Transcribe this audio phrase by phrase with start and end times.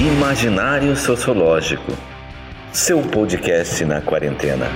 [0.00, 1.90] Imaginário Sociológico.
[2.72, 4.66] Seu podcast na quarentena.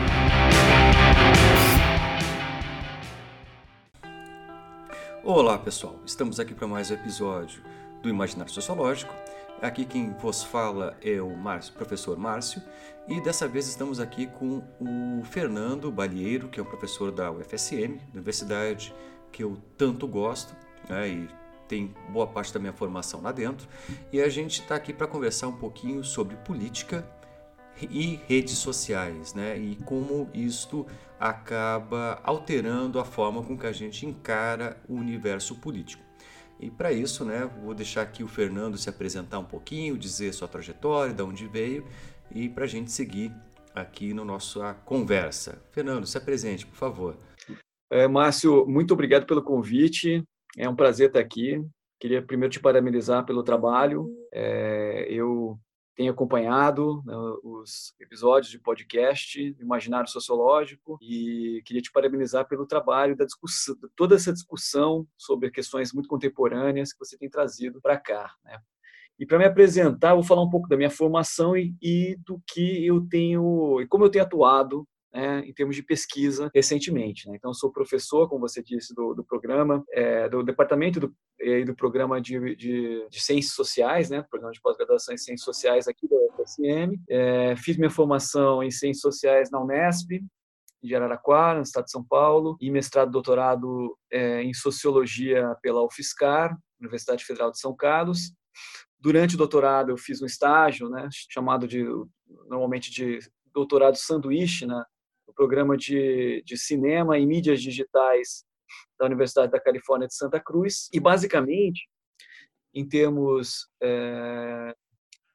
[5.22, 6.00] Olá, pessoal.
[6.04, 7.62] Estamos aqui para mais um episódio
[8.02, 9.14] do Imaginário Sociológico.
[9.60, 12.60] Aqui quem vos fala é o Márcio, professor Márcio,
[13.06, 18.00] e dessa vez estamos aqui com o Fernando Balieiro, que é um professor da UFSM,
[18.12, 18.92] universidade
[19.30, 20.52] que eu tanto gosto,
[20.88, 23.68] né, e tem boa parte da minha formação lá dentro,
[24.12, 27.06] e a gente está aqui para conversar um pouquinho sobre política
[27.80, 30.86] e redes sociais, né, e como isto
[31.18, 36.02] acaba alterando a forma com que a gente encara o universo político.
[36.60, 40.46] E para isso, né, vou deixar aqui o Fernando se apresentar um pouquinho, dizer sua
[40.46, 41.86] trajetória, de onde veio,
[42.30, 43.32] e para a gente seguir
[43.74, 45.60] aqui no nossa conversa.
[45.72, 47.16] Fernando, se apresente, por favor.
[47.90, 50.22] É, Márcio, muito obrigado pelo convite.
[50.56, 51.64] É um prazer estar aqui.
[51.98, 54.08] Queria primeiro te parabenizar pelo trabalho.
[54.32, 55.58] É, eu
[55.94, 63.16] tenho acompanhado né, os episódios de podcast Imaginário Sociológico e queria te parabenizar pelo trabalho
[63.16, 68.34] da discussão, toda essa discussão sobre questões muito contemporâneas que você tem trazido para cá.
[68.44, 68.58] Né?
[69.18, 72.86] E para me apresentar, vou falar um pouco da minha formação e, e do que
[72.86, 77.28] eu tenho e como eu tenho atuado né, em termos de pesquisa recentemente.
[77.28, 77.36] Né?
[77.36, 81.14] Então, sou professor, como você disse, do, do programa, é, do departamento do,
[81.66, 86.08] do programa de, de, de, Ciências Sociais, né, programa de pós-graduação em Ciências Sociais aqui
[86.08, 86.98] da UFSM.
[87.08, 90.22] É, fiz minha formação em Ciências Sociais na Unesp,
[90.82, 95.84] de Araraquara, no estado de São Paulo, e mestrado e doutorado é, em Sociologia pela
[95.84, 98.32] UFSCar, Universidade Federal de São Carlos.
[98.98, 101.84] Durante o doutorado, eu fiz um estágio, né, chamado de,
[102.48, 103.20] normalmente de
[103.52, 104.84] doutorado sanduíche, na,
[105.32, 108.44] o programa de, de cinema e mídias digitais
[108.98, 110.88] da Universidade da Califórnia de Santa Cruz.
[110.92, 111.88] E, basicamente,
[112.74, 114.74] em termos é,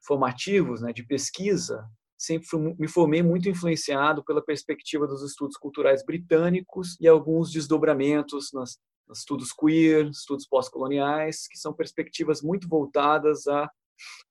[0.06, 1.84] formativos, né, de pesquisa,
[2.16, 8.78] sempre me formei muito influenciado pela perspectiva dos estudos culturais britânicos e alguns desdobramentos nas,
[9.06, 13.70] nos estudos queer, estudos pós-coloniais, que são perspectivas muito voltadas à,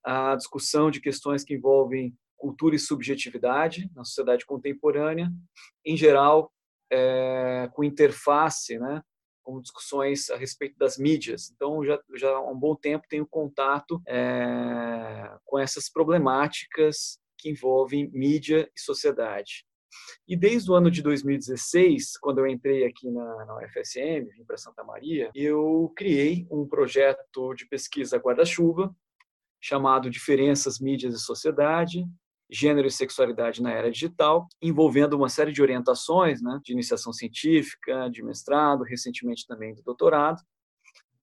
[0.03, 5.31] à discussão de questões que envolvem cultura e subjetividade na sociedade contemporânea,
[5.85, 6.51] em geral,
[6.91, 9.01] é, com interface, né,
[9.43, 11.49] com discussões a respeito das mídias.
[11.49, 18.09] Então, já, já há um bom tempo tenho contato é, com essas problemáticas que envolvem
[18.11, 19.65] mídia e sociedade.
[20.27, 24.57] E desde o ano de 2016, quando eu entrei aqui na, na UFSM, vim para
[24.57, 28.93] Santa Maria, eu criei um projeto de pesquisa guarda-chuva
[29.61, 32.05] chamado Diferenças, Mídias e Sociedade,
[32.49, 38.09] Gênero e Sexualidade na Era Digital, envolvendo uma série de orientações né, de iniciação científica,
[38.09, 40.41] de mestrado, recentemente também de doutorado.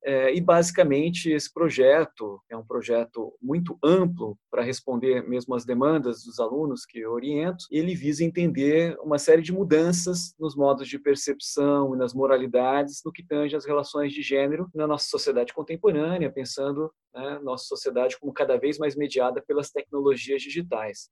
[0.06, 6.24] É, e, basicamente, esse projeto é um projeto muito amplo para responder mesmo às demandas
[6.24, 7.64] dos alunos que oriento.
[7.70, 13.10] Ele visa entender uma série de mudanças nos modos de percepção e nas moralidades no
[13.10, 18.32] que tange às relações de gênero na nossa sociedade contemporânea, pensando né, nossa sociedade como
[18.32, 21.08] cada vez mais mediada pelas tecnologias digitais.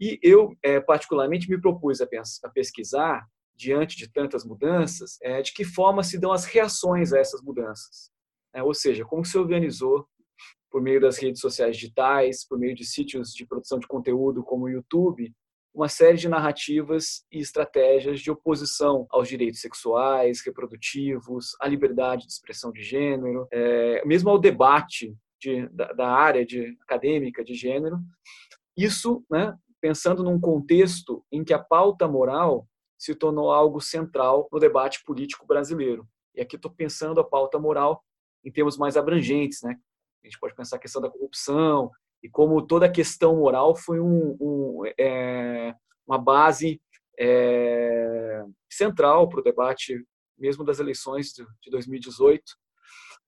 [0.00, 3.24] E eu, é, particularmente, me propus a pesquisar
[3.60, 8.10] diante de tantas mudanças, é, de que forma se dão as reações a essas mudanças.
[8.54, 10.06] É, ou seja, como se organizou
[10.70, 14.64] por meio das redes sociais digitais, por meio de sítios de produção de conteúdo como
[14.64, 15.30] o YouTube,
[15.74, 22.32] uma série de narrativas e estratégias de oposição aos direitos sexuais, reprodutivos, à liberdade de
[22.32, 27.98] expressão de gênero, é, mesmo ao debate de, da, da, área de, acadêmica de gênero.
[28.76, 32.66] Isso, né, pensando num contexto em que a pauta moral
[33.00, 36.06] se tornou algo central no debate político brasileiro.
[36.34, 38.04] E aqui estou pensando a pauta moral
[38.44, 39.80] em termos mais abrangentes, né?
[40.22, 41.90] A gente pode pensar a questão da corrupção
[42.22, 45.74] e como toda a questão moral foi um, um, é,
[46.06, 46.78] uma base
[47.18, 50.04] é, central para o debate
[50.38, 52.42] mesmo das eleições de 2018.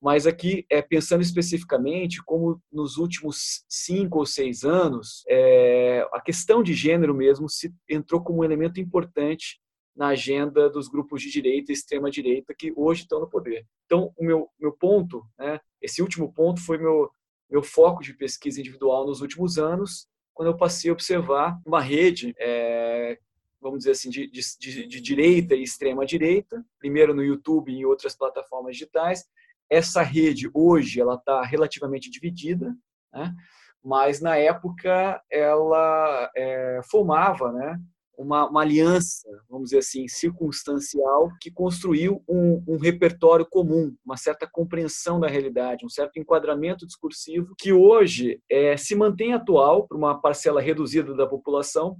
[0.03, 6.63] Mas aqui, é, pensando especificamente como nos últimos cinco ou seis anos, é, a questão
[6.63, 9.63] de gênero mesmo se entrou como um elemento importante
[9.95, 13.67] na agenda dos grupos de direita e extrema-direita que hoje estão no poder.
[13.85, 17.11] Então, o meu, meu ponto, né, esse último ponto foi meu,
[17.51, 22.35] meu foco de pesquisa individual nos últimos anos, quando eu passei a observar uma rede,
[22.39, 23.19] é,
[23.61, 28.17] vamos dizer assim, de, de, de direita e extrema-direita, primeiro no YouTube e em outras
[28.17, 29.25] plataformas digitais.
[29.69, 32.75] Essa rede, hoje, ela está relativamente dividida,
[33.13, 33.35] né?
[33.83, 37.81] mas na época ela é, formava né,
[38.17, 44.47] uma, uma, aliança, vamos dizer assim, circunstancial, que construiu um, um, repertório comum, uma certa
[44.51, 50.21] compreensão da realidade, um certo enquadramento discursivo, que hoje é, se mantém atual para uma
[50.21, 51.99] parcela reduzida da população,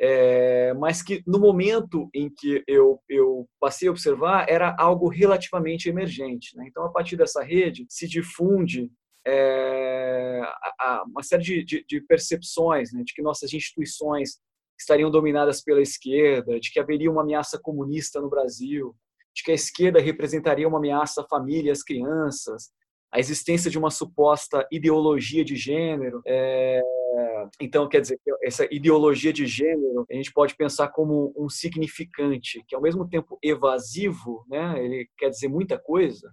[0.00, 5.88] é, mas que no momento em que eu, eu passei a observar era algo relativamente
[5.88, 6.56] emergente.
[6.56, 6.66] Né?
[6.68, 8.90] Então, a partir dessa rede, se difunde
[9.24, 10.40] é,
[11.06, 14.40] uma série de, de, de percepções né, de que nossas instituições
[14.82, 18.94] estariam dominadas pela esquerda, de que haveria uma ameaça comunista no Brasil,
[19.34, 22.70] de que a esquerda representaria uma ameaça à família e às crianças,
[23.10, 26.22] a existência de uma suposta ideologia de gênero.
[26.26, 26.80] É...
[27.60, 32.74] Então, quer dizer, essa ideologia de gênero a gente pode pensar como um significante, que
[32.74, 34.82] ao mesmo tempo evasivo, né?
[34.82, 36.32] ele quer dizer muita coisa,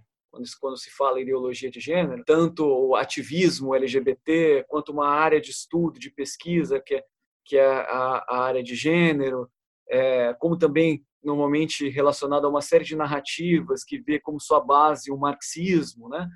[0.59, 5.99] quando, se fala ideologia de gênero, tanto o ativismo LGBT, quanto uma área de estudo,
[5.99, 7.03] de pesquisa, que é
[7.45, 9.49] que é a, a área de gênero,
[9.89, 15.11] é, como também normalmente relacionado a uma série de narrativas que vê como sua base
[15.11, 16.29] o marxismo, né?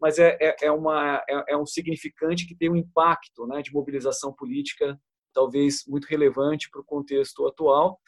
[0.00, 3.72] Mas é, é, é uma, é, é, um significante que tem um impacto né, de
[3.72, 4.98] mobilização política
[5.32, 8.00] talvez muito relevante para o contexto atual.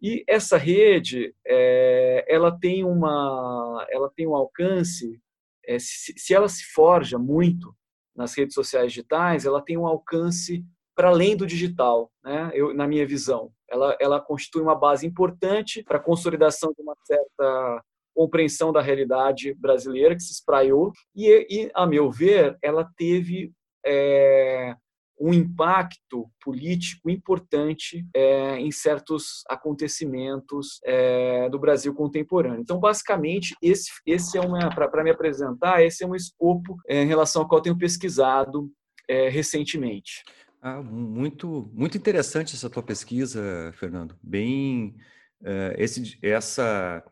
[0.00, 5.20] E essa rede, é, ela tem uma, ela tem um alcance,
[5.64, 7.74] é, se, se ela se forja muito
[8.14, 10.64] nas redes sociais digitais, ela tem um alcance
[10.98, 12.50] para além do digital, né?
[12.52, 16.96] Eu, na minha visão, ela, ela constitui uma base importante para a consolidação de uma
[17.04, 23.52] certa compreensão da realidade brasileira que se espraiou e, e a meu ver, ela teve
[23.86, 24.74] é,
[25.20, 32.60] um impacto político importante é, em certos acontecimentos é, do Brasil contemporâneo.
[32.60, 34.40] Então, basicamente, esse, esse é
[34.74, 38.68] para me apresentar, esse é um escopo é, em relação ao qual eu tenho pesquisado
[39.08, 40.24] é, recentemente.
[40.60, 44.18] Ah, muito, muito interessante essa tua pesquisa, Fernando.
[44.20, 44.96] Bem,
[45.40, 47.04] uh, esse, essa,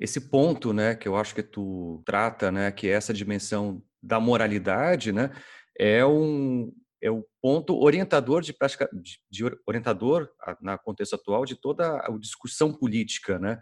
[0.00, 4.18] esse ponto, né, que eu acho que tu trata, né, que é essa dimensão da
[4.18, 5.30] moralidade, né,
[5.78, 6.72] é um
[7.02, 10.26] é o ponto orientador de prática de, de orientador
[10.58, 13.60] na contexto atual de toda a discussão política, né?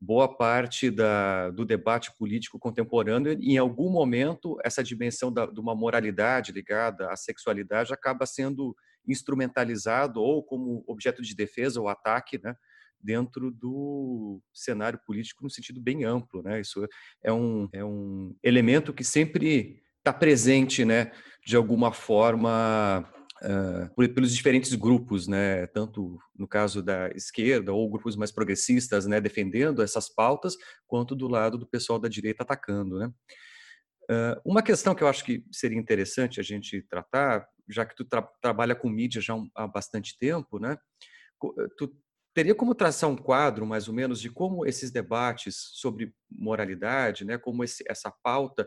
[0.00, 5.74] Boa parte da, do debate político contemporâneo, em algum momento, essa dimensão da, de uma
[5.74, 8.74] moralidade ligada à sexualidade acaba sendo
[9.06, 12.54] instrumentalizado ou como objeto de defesa ou ataque, né?
[13.02, 16.60] dentro do cenário político no sentido bem amplo, né?
[16.60, 16.86] Isso
[17.22, 21.10] é um, é um elemento que sempre está presente, né?
[21.44, 23.10] De alguma forma
[23.42, 29.20] uh, pelos diferentes grupos, né, tanto no caso da esquerda ou grupos mais progressistas, né,
[29.20, 30.56] defendendo essas pautas,
[30.86, 33.12] quanto do lado do pessoal da direita atacando, né.
[34.10, 38.04] Uh, uma questão que eu acho que seria interessante a gente tratar, já que tu
[38.04, 40.76] tra trabalha com mídia já há bastante tempo, né,
[41.78, 41.96] tu
[42.34, 47.38] teria como traçar um quadro, mais ou menos, de como esses debates sobre moralidade, né,
[47.38, 48.66] como esse, essa pauta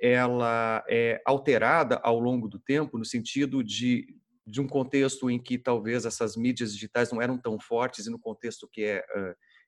[0.00, 4.06] ela é alterada ao longo do tempo, no sentido de,
[4.46, 8.18] de um contexto em que talvez essas mídias digitais não eram tão fortes e no
[8.18, 9.04] contexto que é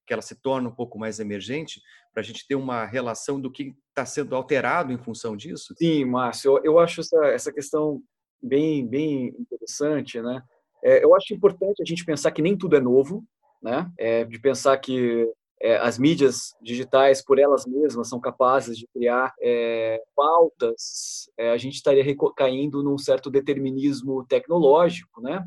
[0.06, 1.82] que ela se torna um pouco mais emergente,
[2.14, 5.74] para a gente ter uma relação do que está sendo alterado em função disso?
[5.76, 8.00] Sim, Márcio, eu, acho essa, essa questão
[8.40, 10.40] bem, bem interessante, né?
[10.82, 13.24] É, eu acho importante a gente pensar que nem tudo é novo,
[13.60, 13.90] né?
[13.98, 15.28] É, de pensar que
[15.60, 21.56] é, as mídias digitais, por elas mesmas, são capazes de criar é, pautas, é, a
[21.56, 22.04] gente estaria
[22.36, 25.46] caindo num certo determinismo tecnológico, né?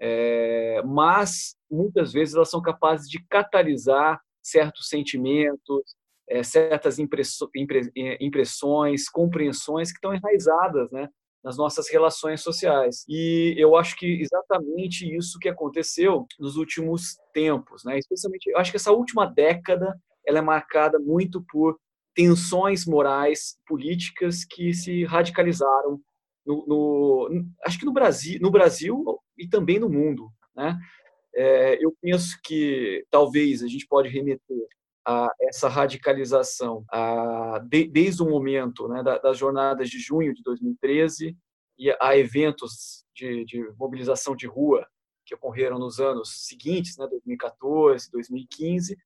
[0.00, 5.94] É, mas, muitas vezes, elas são capazes de catalisar certos sentimentos,
[6.28, 11.08] é, certas impressões, compreensões que estão enraizadas né,
[11.42, 13.04] nas nossas relações sociais.
[13.08, 17.98] E eu acho que exatamente isso que aconteceu nos últimos tempos, né?
[17.98, 21.76] Especialmente, eu acho que essa última década ela é marcada muito por
[22.14, 26.00] tensões morais políticas que se radicalizaram
[26.46, 29.02] no, no acho que no Brasil, no Brasil
[29.36, 30.78] e também no mundo, né?
[31.34, 34.66] É, eu penso que talvez a gente pode remeter
[35.06, 40.42] a essa radicalização a, de, desde o momento né, da, das jornadas de junho de
[40.42, 41.36] 2013
[41.78, 44.86] e a eventos de, de, mobilização de rua
[45.24, 48.96] que ocorreram nos anos seguintes, né, 2014, 2015.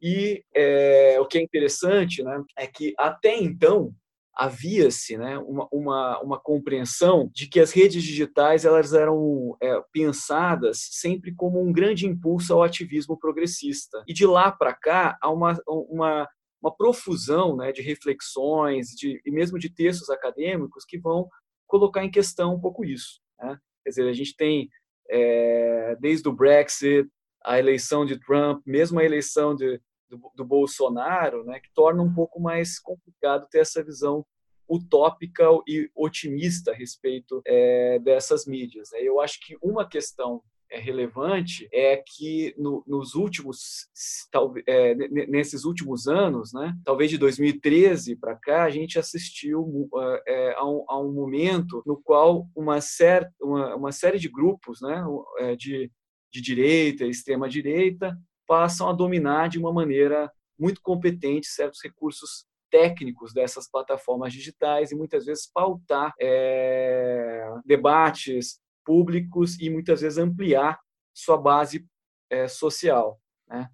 [0.00, 3.94] E é, o que é interessante né, é que até então
[4.36, 10.88] havia-se né, uma, uma, uma, compreensão de que as redes digitais elas eram é, pensadas
[10.90, 14.02] sempre como um grande impulso ao ativismo progressista.
[14.08, 16.28] E de lá para cá há uma, uma,
[16.60, 21.28] uma profusão né, de reflexões de, e mesmo de textos acadêmicos que vão
[21.66, 23.20] colocar em questão um pouco isso.
[23.38, 23.56] Né?
[23.84, 24.68] Quer dizer, a gente tem
[25.10, 27.08] é, desde o Brexit,
[27.44, 32.12] a eleição de Trump, mesmo a eleição de, do, do, Bolsonaro, né, que torna um
[32.12, 34.24] pouco mais complicado ter essa visão
[34.68, 38.90] utópica e otimista a respeito é, dessas mídias.
[38.92, 39.00] Né?
[39.02, 43.88] Eu acho que uma questão é relevante é que no, nos últimos
[44.30, 49.88] talvez é, nesses últimos anos né talvez de 2013 para cá a gente assistiu
[50.26, 54.80] é, a, um, a, um, momento no qual uma, cer uma, uma série de grupos
[54.80, 55.04] né
[55.38, 55.90] é, de,
[56.32, 63.32] de direita extrema direita passam a dominar de uma maneira muito competente certos recursos técnicos
[63.32, 70.80] dessas plataformas digitais e muitas vezes pautar é, debates públicos e muitas vezes ampliar
[71.12, 71.86] sua base
[72.28, 73.20] é, social.
[73.46, 73.68] Né?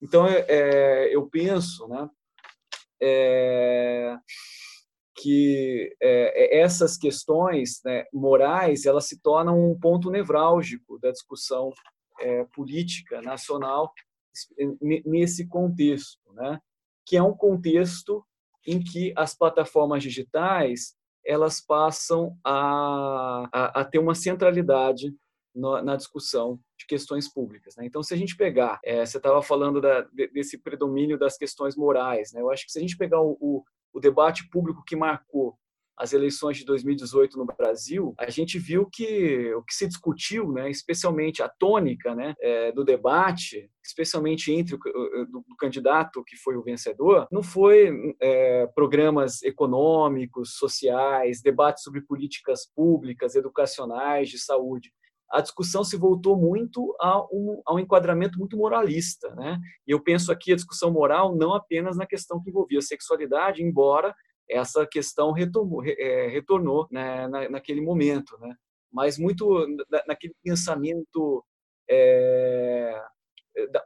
[0.00, 2.08] Então, é, eu penso né,
[5.16, 5.96] que
[6.52, 11.70] essas questões né, morais elas se tornam um ponto nevrálgico da discussão
[12.54, 13.92] política nacional
[14.80, 16.60] nesse contexto, né?
[17.06, 18.24] que é um contexto
[18.66, 25.14] em que as plataformas digitais elas passam a, a, a ter uma centralidade
[25.54, 27.76] no, na discussão de questões públicas.
[27.76, 27.86] Né?
[27.86, 32.32] Então, se a gente pegar, é, você estava falando da, desse predomínio das questões morais,
[32.32, 32.40] né?
[32.40, 35.56] eu acho que se a gente pegar o, o, o debate público que marcou
[35.96, 40.68] as eleições de 2018 no Brasil, a gente viu que o que se discutiu, né,
[40.70, 46.62] especialmente a tônica né, é, do debate, especialmente entre o do, candidato que foi o
[46.62, 54.92] vencedor, não foi é, programas econômicos, sociais, debates sobre políticas públicas, educacionais, de saúde
[55.30, 59.34] a discussão se voltou muito a um, a um, enquadramento muito moralista.
[59.34, 59.58] Né?
[59.84, 64.14] E eu penso aqui a discussão moral não apenas na questão que envolvia sexualidade, embora
[64.48, 68.54] essa questão retomou, é, retornou né, na, naquele momento, né?
[68.92, 69.66] mas muito
[70.06, 71.44] naquele pensamento
[71.90, 73.02] é,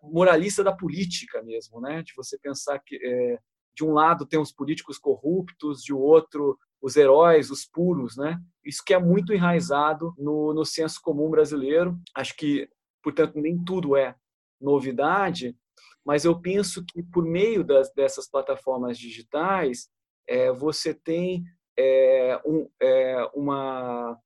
[0.02, 2.02] moralista da política mesmo, né?
[2.02, 3.38] de você pensar que é,
[3.74, 8.40] de um lado tem os políticos corruptos, de outro os heróis, os puros, né?
[8.64, 11.98] Isso que é muito enraizado no, no senso comum brasileiro.
[12.14, 12.68] Acho que,
[13.02, 14.14] portanto, nem tudo é
[14.60, 15.56] novidade,
[16.04, 19.88] mas eu penso que por meio das, dessas plataformas digitais
[20.28, 21.42] é, você tem
[21.78, 24.18] é, um, é, uma,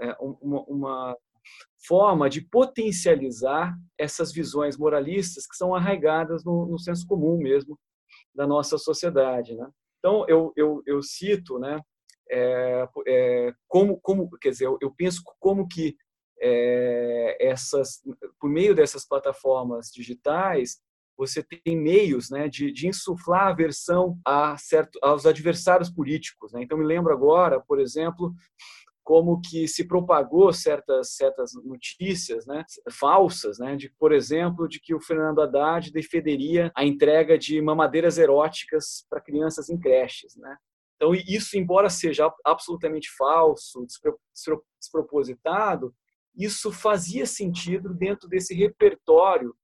[0.00, 1.16] é, uma, uma
[1.86, 7.78] forma de potencializar essas visões moralistas que são arraigadas no, no senso comum mesmo
[8.34, 9.68] da nossa sociedade, né?
[9.98, 11.80] Então eu, eu, eu cito, né,
[12.30, 15.96] é, é, como como quer dizer eu, eu penso como que
[16.40, 18.02] é, essas
[18.38, 20.78] por meio dessas plataformas digitais
[21.16, 26.52] você tem meios né, de, de insuflar aversão a certo, aos adversários políticos.
[26.52, 26.62] Né?
[26.62, 28.34] Então, me lembro agora, por exemplo,
[29.02, 34.94] como que se propagou certas certas notícias né, falsas, né, de, por exemplo, de que
[34.94, 40.34] o Fernando Haddad defenderia a entrega de mamadeiras eróticas para crianças em creches.
[40.36, 40.56] Né?
[40.96, 43.86] Então, isso, embora seja absolutamente falso,
[44.80, 45.94] despropositado,
[46.36, 49.54] isso fazia sentido dentro desse repertório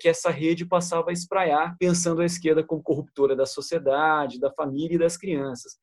[0.00, 4.94] que essa rede passava a espraiar, pensando a esquerda como corruptora da sociedade, da família
[4.94, 5.78] e das crianças.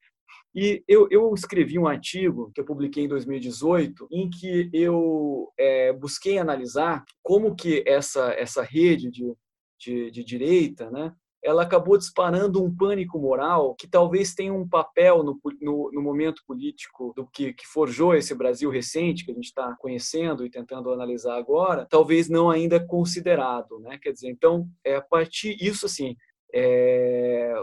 [0.54, 5.94] E eu, eu escrevi um artigo que eu publiquei em 2018, em que eu é,
[5.94, 9.34] busquei analisar como que essa, essa rede de,
[9.80, 15.24] de, de direita, né, ela acabou disparando um pânico moral que talvez tenha um papel
[15.24, 19.46] no, no, no momento político do que, que, forjou esse Brasil recente que a gente
[19.46, 23.98] está conhecendo e tentando analisar agora, talvez não ainda considerado, né?
[23.98, 26.16] Quer dizer, então é a partir isso assim.
[26.54, 27.54] É,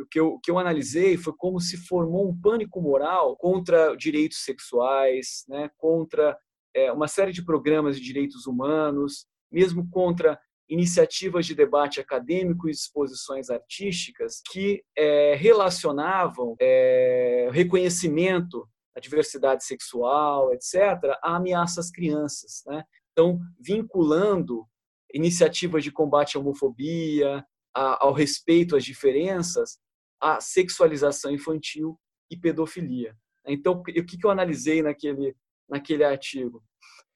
[0.00, 3.94] o, que eu, o que eu analisei foi como se formou um pânico moral contra
[3.94, 6.36] direitos sexuais, né, contra
[6.74, 10.40] é, uma série de programas de direitos humanos, mesmo contra
[10.72, 20.50] iniciativas de debate acadêmico e exposições artísticas que é, relacionavam é, reconhecimento da diversidade sexual,
[20.54, 20.74] etc.,
[21.22, 22.62] a ameaças às crianças.
[22.66, 22.82] Né?
[23.12, 24.66] Então, vinculando
[25.12, 27.44] iniciativas de combate à homofobia,
[27.76, 29.78] a, ao respeito às diferenças,
[30.18, 32.00] à sexualização infantil
[32.30, 33.14] e pedofilia.
[33.46, 35.36] Então, o que eu analisei naquele,
[35.68, 36.64] naquele artigo?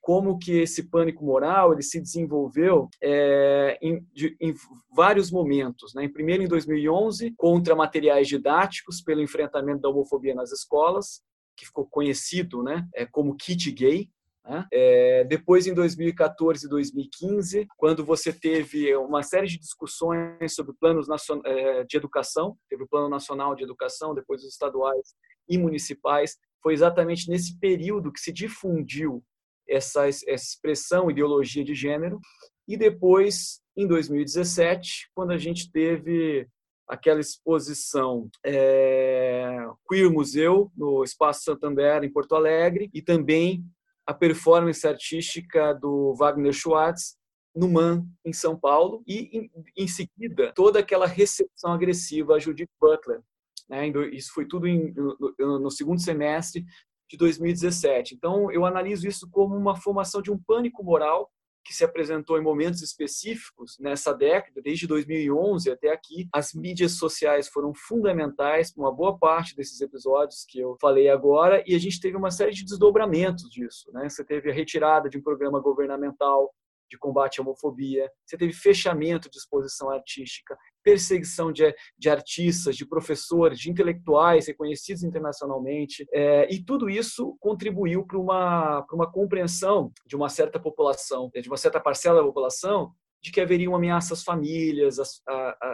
[0.06, 4.54] Como que esse pânico moral ele se desenvolveu é, em, de, em,
[4.94, 5.94] vários momentos.
[5.94, 6.06] Né?
[6.06, 11.22] Primeiro, em 2011, contra materiais didáticos pelo enfrentamento da homofobia nas escolas,
[11.56, 14.08] que ficou conhecido né, é, como kit gay.
[14.44, 14.64] Né?
[14.72, 21.08] É, depois, em 2014 e 2015, quando você teve uma série de discussões sobre planos
[21.44, 25.16] é, de educação, teve o Plano Nacional de Educação, depois os estaduais
[25.48, 29.20] e municipais, foi exatamente nesse período que se difundiu
[29.68, 32.20] essa, essa expressão ideologia de gênero.
[32.68, 36.48] E depois, em 2017, quando a gente teve
[36.88, 39.58] aquela exposição é,
[39.88, 43.64] Queer Museu no Espaço Santander em Porto Alegre e também
[44.06, 47.16] a performance artística do Wagner Schwartz
[47.54, 52.70] no MAN, em São Paulo, e em, em seguida toda aquela recepção agressiva a Judith
[52.80, 53.20] Butler.
[53.68, 53.88] Né?
[54.12, 56.64] Isso foi tudo em, no, no segundo semestre
[57.08, 58.14] de 2017.
[58.14, 61.30] Então, eu analiso isso como uma formação de um pânico moral
[61.66, 66.28] que se apresentou em momentos específicos nessa década, desde 2011 até aqui.
[66.32, 71.64] As mídias sociais foram fundamentais para uma boa parte desses episódios que eu falei agora,
[71.66, 73.90] e a gente teve uma série de desdobramentos disso.
[73.92, 74.08] Né?
[74.08, 76.54] Você teve a retirada de um programa governamental
[76.88, 80.56] de combate à homofobia, você teve fechamento de exposição artística,
[80.86, 88.06] perseguição de, de artistas, de professores, de intelectuais reconhecidos internacionalmente, é, e tudo isso contribuiu
[88.06, 93.32] para uma, uma compreensão de uma certa população, de uma certa parcela da população, de
[93.32, 95.20] que haveria uma ameaça às famílias, às,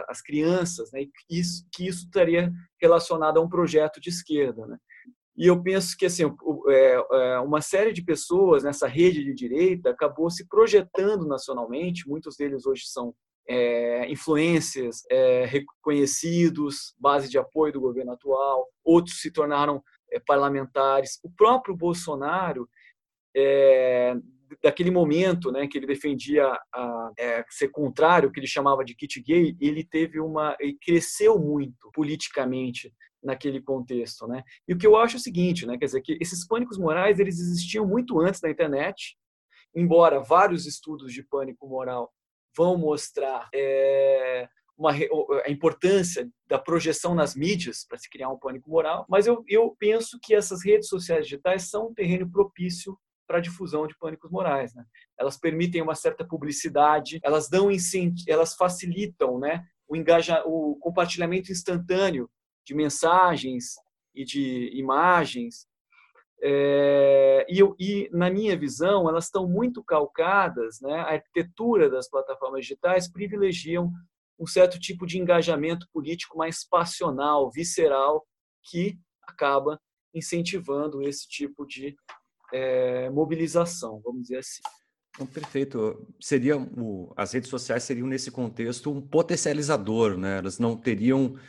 [0.09, 2.51] às crianças, né, e isso, que isso estaria
[2.81, 4.65] relacionado a um projeto de esquerda.
[4.65, 4.77] Né.
[5.37, 6.23] E eu penso que assim,
[6.69, 12.35] é, é, uma série de pessoas nessa rede de direita acabou se projetando nacionalmente, muitos
[12.35, 13.13] deles hoje são
[13.47, 21.19] é, influências é, reconhecidos, base de apoio do governo atual, outros se tornaram é, parlamentares.
[21.23, 22.67] O próprio Bolsonaro,
[23.35, 24.15] é,
[24.61, 29.21] daquele momento né, que ele defendia a, é, ser contrário, que ele chamava de kit
[29.21, 34.43] gay, ele teve uma, cresceu muito politicamente naquele contexto, né?
[34.67, 35.77] E o que eu acho é o seguinte, né?
[35.77, 39.17] Quer dizer que esses pânicos morais eles existiam muito antes da internet,
[39.73, 42.11] embora vários estudos de pânico moral
[42.55, 48.69] vão mostrar é, uma, a importância da projeção nas mídias para se criar um pânico
[48.69, 53.37] moral, mas eu, eu penso que essas redes sociais digitais são um terreno propício para
[53.37, 54.73] a difusão de pânicos morais.
[54.73, 54.83] Né?
[55.17, 57.69] Elas permitem uma certa publicidade, elas dão
[58.27, 62.29] elas facilitam né, o, engaja, o compartilhamento instantâneo
[62.65, 63.75] de mensagens
[64.13, 65.67] e de imagens.
[66.45, 70.93] É, e, e, na minha visão, elas estão muito calcadas, né?
[70.95, 73.89] a arquitetura das plataformas digitais privilegiam
[74.37, 78.27] um certo tipo de engajamento político mais passional, visceral,
[78.61, 79.79] que acaba
[80.13, 81.95] incentivando esse tipo de
[82.51, 84.61] é, mobilização, vamos dizer assim.
[85.15, 86.07] Então, perfeito.
[86.19, 90.39] Seria o, as redes sociais seriam nesse contexto um potencializador, né?
[90.39, 91.39] Elas não teriam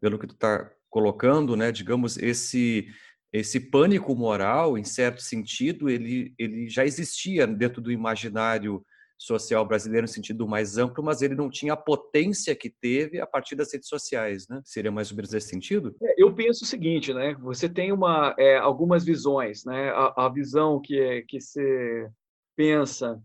[0.00, 2.86] pelo que tu está colocando, né, digamos, esse
[3.34, 8.86] esse pânico moral, em certo sentido, ele, ele já existia dentro do imaginário
[9.18, 13.26] social brasileiro no sentido mais amplo, mas ele não tinha a potência que teve a
[13.26, 14.60] partir das redes sociais, né?
[14.64, 15.96] Seria mais ou menos esse sentido?
[16.00, 17.34] É, eu penso o seguinte, né?
[17.40, 19.90] Você tem uma, é, algumas visões, né?
[19.90, 22.08] A, a visão que, é, que você
[22.56, 23.20] pensa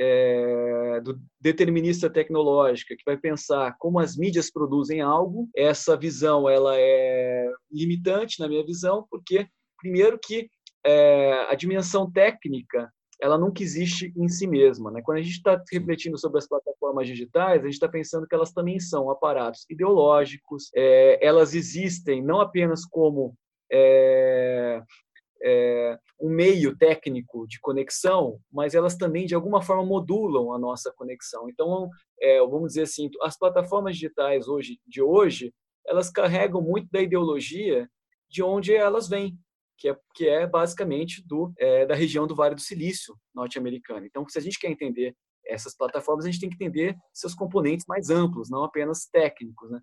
[0.00, 5.48] é, do determinista tecnológica, que vai pensar como as mídias produzem algo.
[5.54, 9.46] Essa visão ela é limitante na minha visão, porque
[9.78, 10.48] primeiro que
[10.84, 14.90] é, a dimensão técnica ela nunca existe em si mesma.
[14.90, 15.00] Né?
[15.02, 18.52] Quando a gente está refletindo sobre as plataformas digitais, a gente está pensando que elas
[18.52, 23.34] também são aparatos ideológicos, é, elas existem não apenas como
[23.72, 24.82] é,
[25.44, 30.92] é, um meio técnico de conexão, mas elas também de alguma forma modulam a nossa
[30.96, 31.48] conexão.
[31.50, 35.52] Então, é, vamos dizer assim, as plataformas digitais hoje de hoje,
[35.86, 37.86] elas carregam muito da ideologia
[38.30, 39.38] de onde elas vêm,
[39.76, 44.06] que é, que é basicamente do, é, da região do Vale do Silício norte-americano.
[44.06, 45.14] Então, se a gente quer entender
[45.46, 49.70] essas plataformas, a gente tem que entender seus componentes mais amplos, não apenas técnicos.
[49.70, 49.80] Né?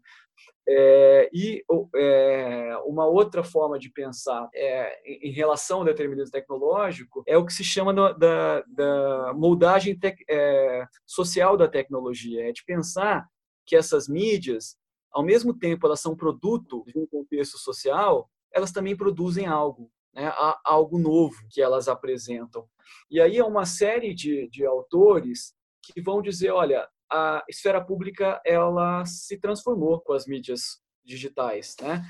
[0.68, 1.64] É, e
[1.96, 7.54] é, uma outra forma de pensar é, em relação ao determinismo tecnológico é o que
[7.54, 13.28] se chama da, da moldagem tec, é, social da tecnologia, é de pensar
[13.66, 14.78] que essas mídias,
[15.12, 20.32] ao mesmo tempo elas são produto de um contexto social, elas também produzem algo, né?
[20.64, 22.68] algo novo que elas apresentam.
[23.10, 28.42] E aí é uma série de, de autores que vão dizer, olha, a esfera pública
[28.46, 32.04] ela se transformou com as mídias digitais, né?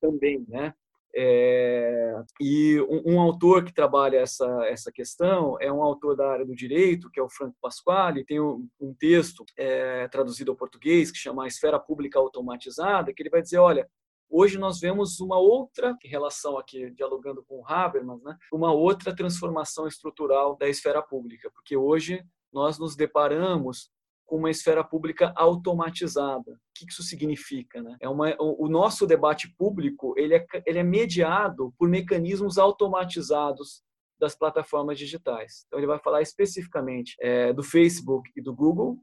[0.00, 0.74] Também, né?
[1.16, 6.44] É, e um, um, autor que trabalha essa, essa questão é um autor da área
[6.44, 11.12] do direito, que é o Franco Pasquale, tem um, um texto é, traduzido ao português
[11.12, 13.88] que chama a Esfera Pública Automatizada, que ele vai dizer, olha,
[14.30, 18.36] Hoje nós vemos uma outra relação aqui, dialogando com Habermas, né?
[18.52, 23.90] uma outra transformação estrutural da esfera pública, porque hoje nós nos deparamos
[24.26, 26.52] com uma esfera pública automatizada.
[26.52, 27.82] O que isso significa?
[27.82, 27.96] Né?
[28.00, 33.82] É uma, o, nosso debate público ele é, ele é mediado por mecanismos automatizados
[34.18, 35.64] das plataformas digitais.
[35.66, 38.98] Então, ele vai falar especificamente é, do Facebook e do Google,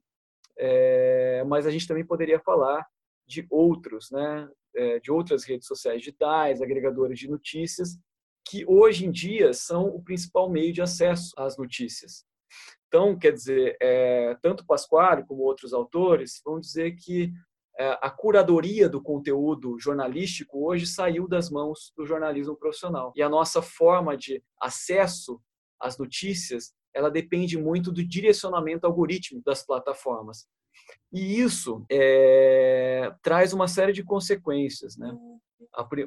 [0.58, 2.86] é, mas a gente também poderia falar
[3.28, 4.50] de outros, né,
[5.04, 7.98] de outras redes sociais digitais, agregadores de notícias,
[8.48, 12.26] que hoje em dia são o principal meio de acesso às notícias.
[12.88, 17.32] Então, quer dizer, é, tanto Pasquale como outros autores vão dizer que
[17.80, 23.14] é, a curadoria do conteúdo jornalístico hoje saiu das mãos do jornalismo profissional.
[23.16, 25.42] E a nossa forma de acesso
[25.80, 30.46] às notícias, ela depende muito do direcionamento algorítmico das plataformas.
[31.12, 34.98] E isso é, traz uma série de consequências.
[34.98, 35.16] Né?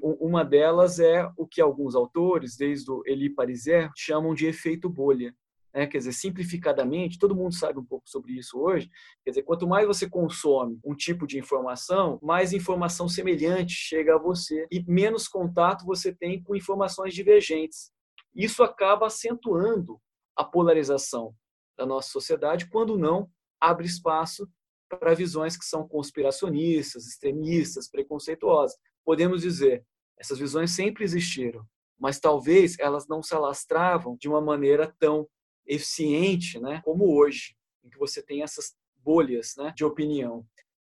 [0.02, 5.34] Uma delas é o que alguns autores, desde o Elie Pariser, chamam de efeito bolha.
[5.74, 5.86] Né?
[5.86, 8.88] Quer dizer, simplificadamente, todo mundo sabe um pouco sobre isso hoje.
[9.24, 14.18] Quer dizer, quanto mais você consome um tipo de informação, mais informação semelhante chega a
[14.18, 17.90] você e menos contato você tem com informações divergentes.
[18.34, 20.00] Isso acaba acentuando
[20.36, 21.34] a polarização
[21.76, 23.28] da nossa sociedade, quando não
[23.60, 24.48] abre espaço
[24.88, 28.76] para visões que são conspiracionistas, extremistas, preconceituosas.
[29.04, 29.84] Podemos dizer,
[30.18, 31.64] essas visões sempre existiram,
[31.98, 35.28] mas talvez elas não se alastravam de uma maneira tão
[35.66, 40.44] eficiente, né, como hoje, em que você tem essas bolhas, né, de opinião.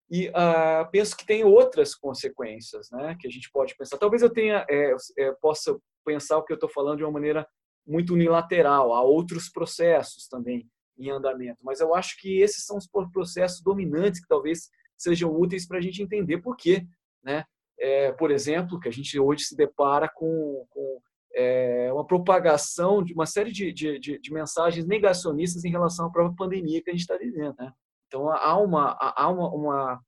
[0.10, 3.98] E uh, penso que tem outras consequências, né, que a gente pode pensar.
[3.98, 7.48] Talvez eu tenha, é, é, possa pensar o que eu estou falando de uma maneira
[7.86, 8.94] muito unilateral.
[8.94, 10.68] Há outros processos também
[11.00, 15.66] em andamento, mas eu acho que esses são os processos dominantes que talvez sejam úteis
[15.66, 16.86] para a gente entender por quê,
[17.24, 17.46] né?
[17.80, 21.02] É, por exemplo, que a gente hoje se depara com, com
[21.34, 26.12] é, uma propagação de uma série de, de, de, de, mensagens negacionistas em relação à
[26.12, 27.56] própria pandemia que a gente está vivendo.
[27.58, 27.72] Né?
[28.08, 30.02] Então, há, uma, há, uma, uma,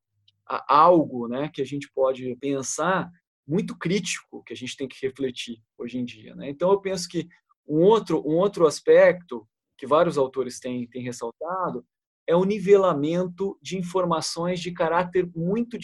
[0.46, 3.10] há algo né, que a gente pode pensar
[3.48, 6.36] muito crítico que a gente tem que refletir hoje em dia.
[6.36, 6.50] Né?
[6.50, 7.28] Então, eu penso que
[7.68, 9.48] um outro, um outro aspecto
[9.82, 11.84] que vários autores têm, têm ressaltado
[12.28, 15.76] é o nivelamento de informações de caráter muito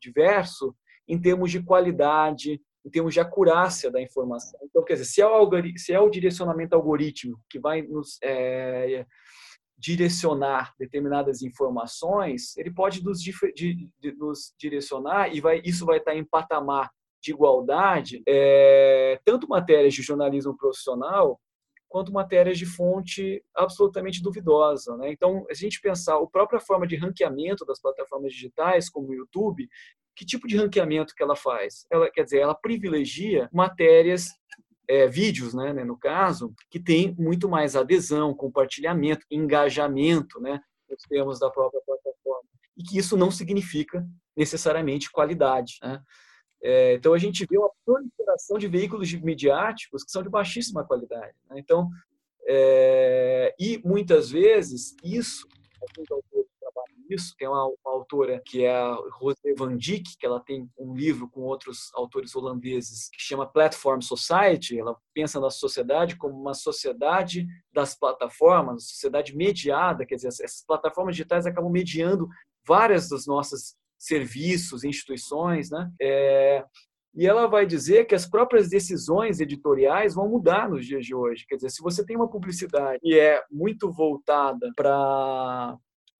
[0.00, 0.72] diverso
[1.08, 4.60] em termos de qualidade, em termos de acurácia da informação.
[4.62, 9.04] Então, quer dizer, se é o, se é o direcionamento algorítmico que vai nos é,
[9.76, 16.14] direcionar determinadas informações, ele pode nos, de, de, nos, direcionar e vai, isso vai estar
[16.14, 21.40] em patamar de igualdade, é, tanto matérias de jornalismo profissional
[21.96, 24.98] quanto matérias de fonte absolutamente duvidosa.
[24.98, 25.12] Né?
[25.12, 29.66] Então, a gente pensar a própria forma de ranqueamento das plataformas digitais, como o YouTube,
[30.14, 31.86] que tipo de ranqueamento que ela faz?
[31.90, 34.28] Ela quer dizer, ela privilegia matérias
[34.86, 41.02] é, vídeos, né, né, no caso, que tem muito mais adesão, compartilhamento, engajamento, né, nos
[41.08, 42.46] termos da própria plataforma.
[42.76, 44.06] E que isso não significa
[44.36, 45.78] necessariamente qualidade.
[45.82, 45.98] Né?
[46.68, 51.36] É, então, a gente vê uma proliferação de veículos midiáticos que são de baixíssima qualidade.
[51.48, 51.60] Né?
[51.60, 51.88] Então,
[52.48, 55.46] é, e muitas vezes isso,
[55.80, 56.46] alguns autores
[57.08, 57.34] isso.
[57.38, 61.28] Tem uma, uma, autora que é a Rose Van Dijk, que ela tem um livro
[61.28, 64.78] com outros autores holandeses que chama Platform Society.
[64.78, 71.14] Ela pensa na sociedade como uma sociedade das plataformas, sociedade mediada, quer dizer, essas plataformas
[71.14, 72.28] digitais acabam mediando
[72.66, 75.90] várias dos nossos serviços, instituições, né?
[76.00, 76.64] É,
[77.14, 81.46] e ela vai dizer que as próprias decisões editoriais vão mudar nos dias de hoje.
[81.48, 85.76] Quer dizer, se você tem uma publicidade que é muito voltada para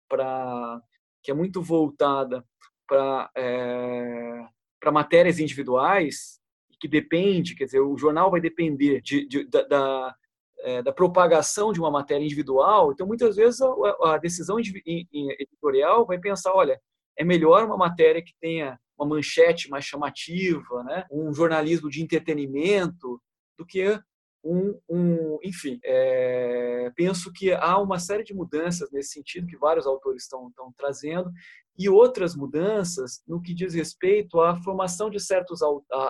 [0.09, 0.81] para
[1.23, 2.43] que é muito voltada
[2.89, 4.47] para é,
[4.81, 6.41] para matérias individuais
[6.81, 10.15] que depende, quer dizer, o jornal vai depender de, de, da, da,
[10.61, 12.93] é, da, propagação de uma matéria individual.
[12.93, 16.81] Então, muitas vezes a, a decisão editorial vai pensar, olha,
[17.19, 21.05] é melhor uma matéria que tenha uma manchete mais chamativa, né?
[21.11, 23.21] um jornalismo de entretenimento,
[23.59, 23.99] do que
[24.45, 29.87] um, um enfim, é, penso que há uma série de mudanças nesse sentido que vários
[29.87, 31.31] autores estão, estão trazendo
[31.77, 35.61] e outras mudanças no que diz respeito à formação de certos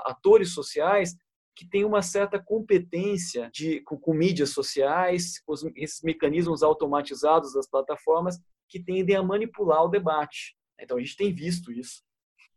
[0.05, 1.17] atores sociais
[1.57, 7.69] que têm uma certa competência de, com, com mídias sociais, os, esses mecanismos automatizados das
[7.69, 8.39] plataformas
[8.69, 10.55] que tendem a manipular o debate.
[10.81, 12.03] Então, a gente tem visto isso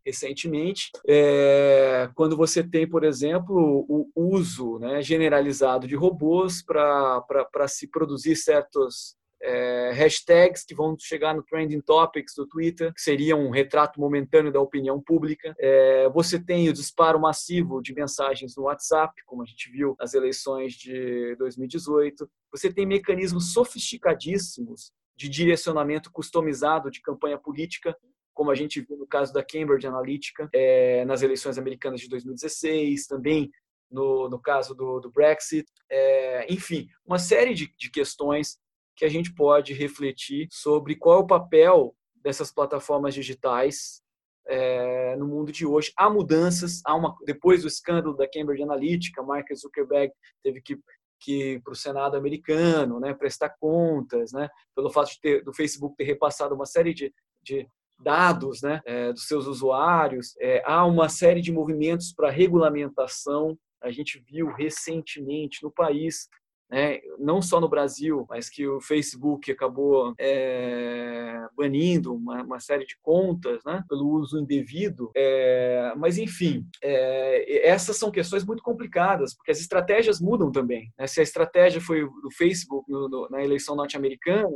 [0.06, 7.88] recentemente, é, quando você tem, por exemplo, o uso né, generalizado de robôs para se
[7.88, 13.50] produzir certos é, hashtags que vão chegar no Trending Topics do Twitter, que seria um
[13.50, 15.56] retrato momentâneo da opinião pública.
[15.58, 20.14] É, você tem o disparo massivo de mensagens no WhatsApp, como a gente viu nas
[20.14, 22.30] eleições de 2018.
[22.52, 27.94] Você tem mecanismos sofisticadíssimos de direcionamento customizado de campanha política
[28.34, 33.06] como a gente viu no caso da Cambridge Analytica é, nas eleições americanas de 2016,
[33.06, 33.52] também
[33.92, 38.58] no, no caso do, do Brexit, é, enfim, uma série de, de questões
[38.96, 44.02] que a gente pode refletir sobre qual é o papel dessas plataformas digitais
[44.48, 45.92] é, no mundo de hoje.
[45.98, 50.80] Há mudanças, há uma, depois do escândalo da Cambridge Analytica, Mark Zuckerberg teve que
[51.20, 55.96] que para o Senado americano, né, prestar contas, né, pelo fato de ter, do Facebook
[55.96, 57.68] ter repassado uma série de, de
[58.00, 63.58] dados, né, é, dos seus usuários, é, há uma série de movimentos para regulamentação.
[63.82, 66.28] A gente viu recentemente no país
[66.70, 72.86] né, não só no Brasil, mas que o Facebook acabou é, banindo uma, uma, série
[72.86, 75.12] de contas né, pelo uso indevido.
[75.16, 80.94] É, mas, enfim, é, essas são questões muito complicadas, porque as estratégias mudam também.
[80.98, 81.08] Né?
[81.08, 84.50] Se a estratégia foi do Facebook no, no, na eleição norte-americana,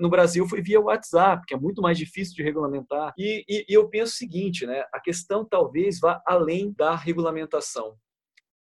[0.00, 3.12] no Brasil foi via WhatsApp, que é muito mais difícil de regulamentar.
[3.16, 4.84] E, e, e, eu penso o seguinte, né?
[4.92, 7.94] A questão talvez vá além da regulamentação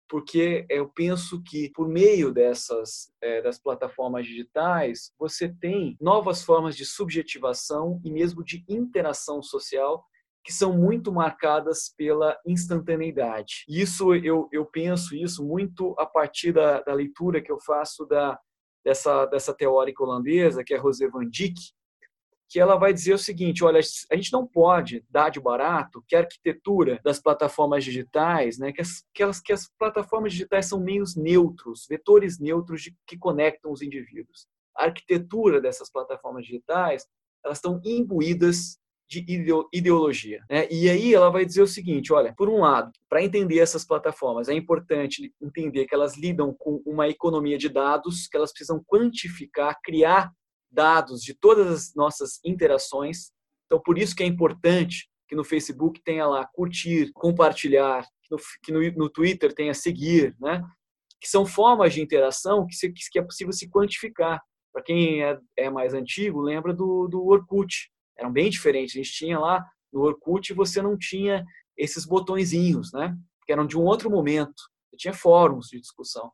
[0.07, 6.75] porque eu penso que por meio dessas é, das plataformas digitais você tem novas formas
[6.75, 10.05] de subjetivação e mesmo de interação social
[10.43, 13.65] que são muito marcadas pela instantaneidade.
[13.67, 18.39] Isso eu, eu penso isso muito a partir da, da leitura que eu faço da
[18.83, 21.55] dessa dessa teórica holandesa que é Rosé van Dijk
[22.49, 23.79] que ela vai dizer o seguinte: olha,
[24.11, 28.81] a gente não pode dar de barato que a arquitetura das plataformas digitais, né, que,
[28.81, 33.71] as, que, as, que as plataformas digitais são meios neutros, vetores neutros de, que conectam
[33.71, 34.47] os indivíduos.
[34.75, 37.05] A arquitetura dessas plataformas digitais,
[37.43, 38.77] elas estão imbuídas
[39.07, 39.23] de
[39.71, 40.43] ideologia.
[40.49, 40.67] Né?
[40.71, 44.49] E aí ela vai dizer o seguinte: olha, por um lado, para entender essas plataformas,
[44.49, 49.79] é importante entender que elas lidam com uma economia de dados, que elas precisam quantificar,
[49.83, 50.31] criar
[50.75, 53.31] dados de todas as nossas interações.
[53.65, 58.05] Então, por isso que é importante que no Facebook tenha lá curtir, compartilhar,
[58.63, 60.61] que no, no Twitter tenha seguir, né?
[61.19, 64.39] Que são formas de interação que, se, que é possível se quantificar.
[64.71, 67.89] Para quem é, é, mais antigo, lembra do, do Orkut.
[68.17, 68.95] Eram bem diferentes.
[68.95, 71.43] A gente tinha lá no Orkut você não tinha
[71.77, 73.15] esses botõezinhos, né?
[73.45, 74.61] Que eram de um outro momento.
[74.89, 76.31] Você tinha fóruns de discussão.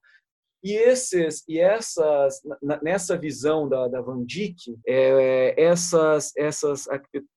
[0.63, 2.39] E, esses, e essas,
[2.83, 6.87] nessa visão da, da Van Dijk, é, essas, essas,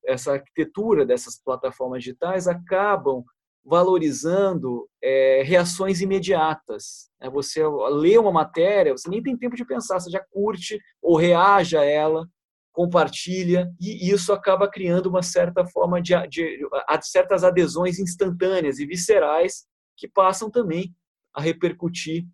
[0.05, 3.23] essa arquitetura dessas plataformas digitais acabam
[3.65, 7.09] valorizando é, reações imediatas.
[7.19, 11.17] É, você lê uma matéria, você nem tem tempo de pensar, você já curte ou
[11.17, 12.27] reage a ela,
[12.71, 18.85] compartilha, e isso acaba criando uma certa forma de, de, de certas adesões instantâneas e
[18.85, 19.65] viscerais
[19.97, 20.93] que passam também
[21.33, 22.27] a repercutir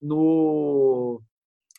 [0.00, 1.20] no,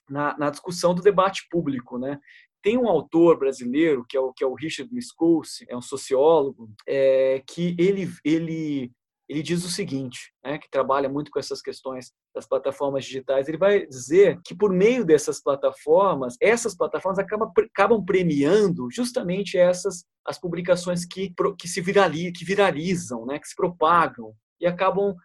[0.09, 2.19] na, na, discussão do debate público, né?
[2.61, 6.69] Tem um autor brasileiro que é o que é o Richard Misculci, é um sociólogo,
[6.87, 8.91] é, que ele ele
[9.29, 13.47] ele diz o seguinte, né, que trabalha muito com essas questões das plataformas digitais.
[13.47, 20.03] Ele vai dizer que por meio dessas plataformas, essas plataformas acabam, acabam premiando justamente essas
[20.25, 25.15] as publicações que que se viralizam, que viralizam, né, que se propagam e acabam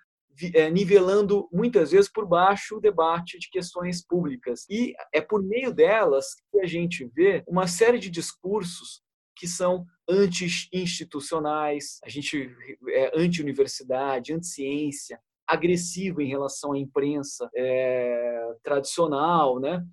[0.73, 4.66] nivelando muitas vezes por baixo o debate de questões públicas.
[4.68, 9.03] E é por meio delas que a gente vê uma série de discursos
[9.37, 12.55] que são anti-institucionais, a gente
[12.88, 19.85] é anti-universidade, anti-ciência, agressivo em relação à imprensa é, tradicional, né?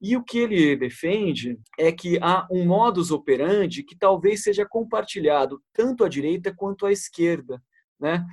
[0.00, 5.60] E o que ele defende é que há um modus operandi que talvez seja compartilhado
[5.72, 7.62] tanto à direita quanto à esquerda,
[7.98, 8.24] né?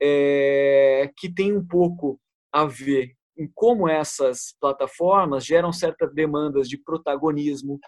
[0.00, 2.20] É, que tem um pouco
[2.52, 7.78] a ver em como essas plataformas geram certas demandas de protagonismo,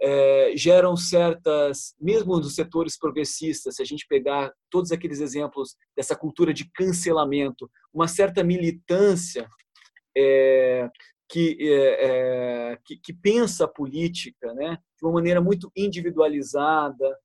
[0.00, 6.16] é, geram certas, mesmo nos setores progressistas, se a gente pegar todos aqueles exemplos dessa
[6.16, 9.48] cultura de cancelamento, uma certa militância
[10.16, 10.88] é,
[11.28, 17.18] que, é, que, que, pensa a política né, de uma maneira muito individualizada,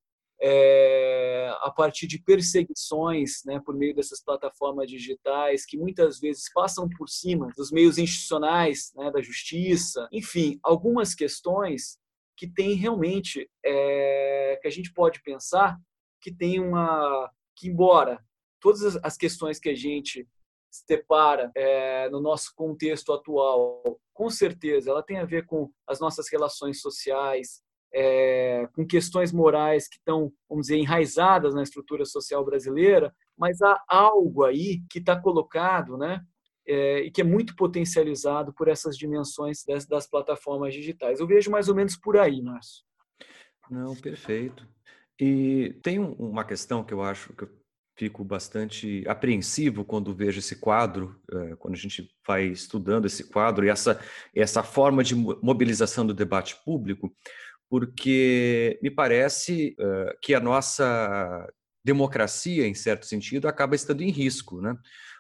[0.44, 6.90] é, a partir de perseguições né, por meio dessas plataformas digitais que muitas vezes passam
[6.90, 11.98] por cima dos meios institucionais, né, da justiça, enfim, algumas questões
[12.36, 15.80] que tem realmente é, que a gente pode pensar
[16.22, 18.20] que tem uma que embora
[18.60, 20.28] todas as questões que a gente
[20.70, 26.00] se depara é, no nosso contexto atual, com certeza, ela tem a ver com as
[26.00, 27.62] nossas relações sociais,
[27.94, 33.82] é, com questões morais que estão, vamos dizer, enraizadas na estrutura social brasileira, mas há
[33.88, 36.22] algo aí que está colocado, né?
[36.66, 41.20] É, e que é muito potencializado por essas dimensões das, das, plataformas digitais.
[41.20, 42.86] Eu vejo mais ou menos por aí, Márcio.
[43.70, 44.66] Não, perfeito.
[45.20, 47.50] E tem uma questão que eu acho que eu
[47.98, 53.66] fico bastante apreensivo quando vejo esse quadro, eh, quando a gente vai estudando esse quadro
[53.66, 54.00] e essa,
[54.34, 57.14] essa forma de mobilização do debate público,
[57.74, 61.52] porque me parece eh, que a nossa
[61.84, 64.78] democracia, em certo sentido, acaba estando em risco, né?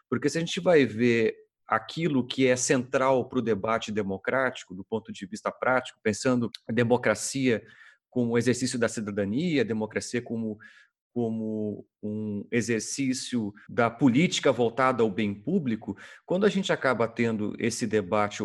[0.07, 1.35] Porque se a gente vai ver
[1.67, 6.71] aquilo que é central para o debate democrático, do ponto de vista prático, pensando a
[6.71, 7.59] democracia
[8.07, 10.59] como exercício da cidadania, a democracia como
[11.11, 17.87] como um exercício da política voltada ao bem público, quando a gente acaba tendo esse
[17.87, 18.43] debate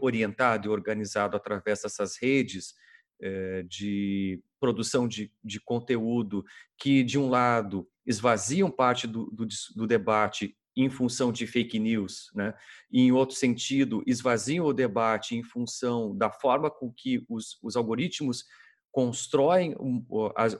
[0.00, 2.74] orientado e organizado através dessas redes
[3.68, 6.44] de produção de, de conteúdo
[6.78, 12.30] que, de um lado, esvaziam parte do, do, do debate em função de fake news,
[12.34, 12.54] né?
[12.90, 17.76] e, em outro sentido, esvaziam o debate em função da forma com que os, os
[17.76, 18.44] algoritmos
[18.92, 20.02] constroem o,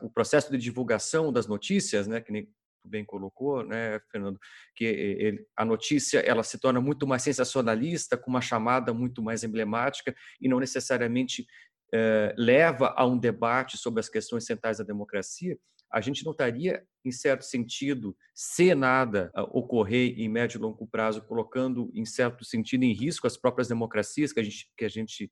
[0.03, 2.21] o, processo de divulgação das notícias, né?
[2.21, 2.49] que nem
[2.81, 4.39] tu bem colocou, né, Fernando,
[4.75, 9.45] que ele, a notícia ela se torna muito mais sensacionalista, com uma chamada muito mais
[9.45, 11.47] emblemática e não necessariamente
[11.93, 15.59] eh, leva a um debate sobre as questões centrais da democracia,
[15.93, 20.87] a gente não estaria, em certo sentido, se nada uh, ocorrer em médio e longo
[20.87, 24.89] prazo, colocando, em certo sentido, em risco as próprias democracias que a gente, que a
[24.89, 25.29] gente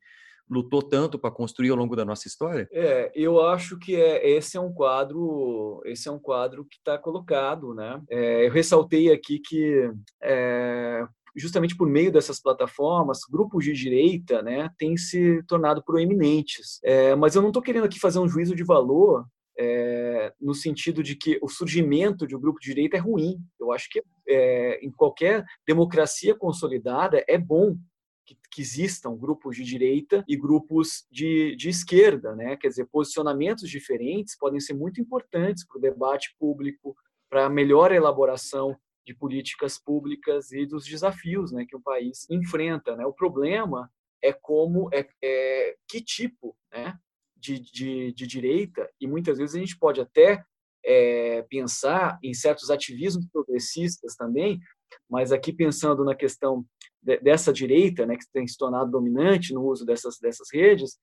[0.50, 2.68] lutou tanto para construir ao longo da nossa história?
[2.72, 6.96] É, eu acho que é, esse é um quadro, esse é um quadro que está
[6.96, 8.02] colocado, né?
[8.08, 9.92] É, eu ressaltei aqui que
[10.22, 11.06] é,
[11.38, 16.81] justamente por meio dessas plataformas, grupos de direita, né, têm se tornado proeminentes.
[16.83, 19.27] É, mas eu não estou querendo aqui fazer um juízo de valor
[19.59, 23.38] é, no sentido de que o surgimento de um grupo de direita é ruim.
[23.59, 27.77] Eu acho que é, em qualquer democracia consolidada é bom
[28.24, 32.57] que, que, existam grupos de direita e grupos de, de esquerda, né?
[32.57, 36.94] Quer dizer, posicionamentos diferentes podem ser muito importantes para o debate público,
[37.29, 38.77] para a melhor elaboração
[39.08, 42.94] de políticas públicas e dos desafios né, que o país enfrenta.
[42.94, 43.06] Né?
[43.06, 43.90] O problema
[44.22, 46.94] é como é, é que tipo né,
[47.34, 50.44] de, de, de, direita e muitas vezes a gente pode até
[50.84, 54.60] é, pensar em certos ativismos progressistas também,
[55.08, 56.62] mas aqui pensando na questão
[57.02, 60.98] de, dessa direita, né, que tem se tornado dominante no uso dessas dessas redes,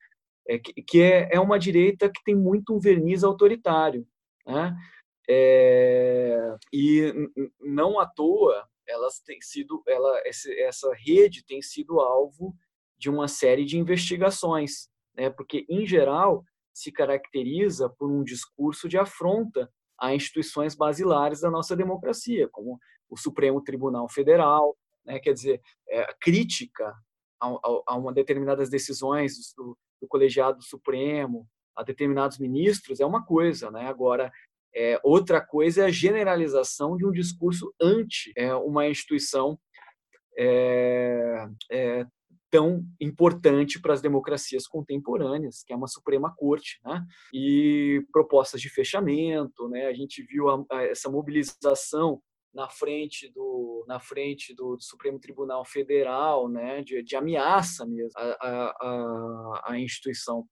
[0.47, 4.05] é, que, que é, é uma direita que tem muito um verniz autoritário,
[4.45, 4.75] né?
[5.29, 7.13] É, e
[7.59, 12.55] não à toa elas têm sido, ela, essa rede tem sido alvo
[12.97, 15.29] de uma série de investigações, né?
[15.29, 21.75] Porque em geral se caracteriza por um discurso de afronta a instituições basilares da nossa
[21.75, 25.19] democracia, como o Supremo Tribunal Federal, né?
[25.19, 26.93] Quer dizer, é, crítica
[27.41, 33.25] a, a, a uma determinadas decisões do, do colegiado supremo, a determinados ministros é uma
[33.25, 33.87] coisa, né?
[33.87, 34.31] Agora
[34.75, 39.57] é, outra coisa é a generalização de um discurso anti é, uma instituição
[40.37, 42.05] é, é,
[42.51, 47.03] tão importante para as democracias contemporâneas, que é uma Suprema Corte, né?
[47.33, 49.87] E propostas de fechamento, né?
[49.87, 52.21] A gente viu a, a, essa mobilização
[52.53, 56.81] na frente do na frente do, do Supremo Tribunal Federal, né?
[56.81, 60.45] De, de ameaça mesmo à, à instituição.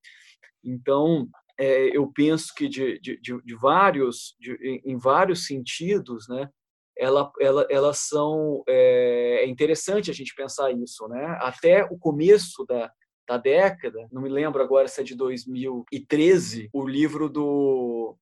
[0.64, 1.28] Então,
[1.60, 6.50] é, eu penso que de, de, de vários, de, em vários sentidos, né,
[6.98, 11.38] ela, ela, elas são é, é, interessante a gente pensar isso, né?
[11.42, 12.92] Até o começo da,
[13.28, 18.16] da década, não me lembro agora se é de 2013, o livro do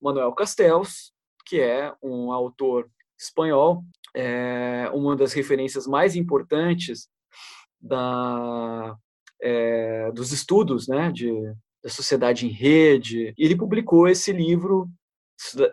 [0.00, 1.12] Manuel Castells,
[1.46, 7.08] que é um autor espanhol, é uma das referências mais importantes
[7.80, 8.96] da,
[9.40, 11.30] é, dos estudos né, de,
[11.82, 13.34] da sociedade em rede.
[13.36, 14.88] E ele publicou esse livro,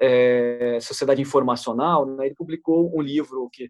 [0.01, 2.27] é, Sociedade Informacional, né?
[2.27, 3.69] ele publicou um livro que,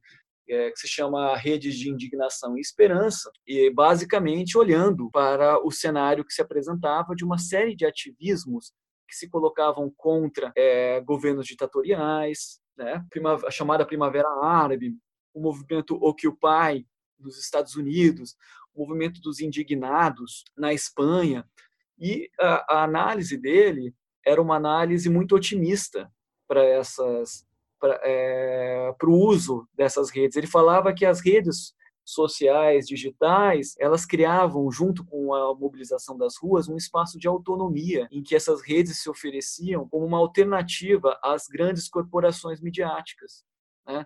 [0.49, 6.25] é, que se chama Redes de Indignação e Esperança, e basicamente olhando para o cenário
[6.25, 8.71] que se apresentava de uma série de ativismos
[9.07, 13.05] que se colocavam contra é, governos ditatoriais, né?
[13.45, 14.93] a chamada Primavera Árabe,
[15.33, 16.85] o movimento Occupy
[17.19, 18.35] nos Estados Unidos,
[18.73, 21.47] o movimento dos indignados na Espanha,
[21.97, 23.93] e a, a análise dele
[24.25, 26.11] era uma análise muito otimista
[26.47, 27.45] para essas
[27.79, 30.37] para é, o uso dessas redes.
[30.37, 31.73] Ele falava que as redes
[32.05, 38.21] sociais, digitais, elas criavam, junto com a mobilização das ruas, um espaço de autonomia, em
[38.21, 43.43] que essas redes se ofereciam como uma alternativa às grandes corporações midiáticas.
[43.87, 44.05] Né?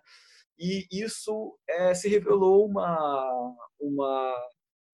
[0.58, 4.36] E isso é, se revelou uma, uma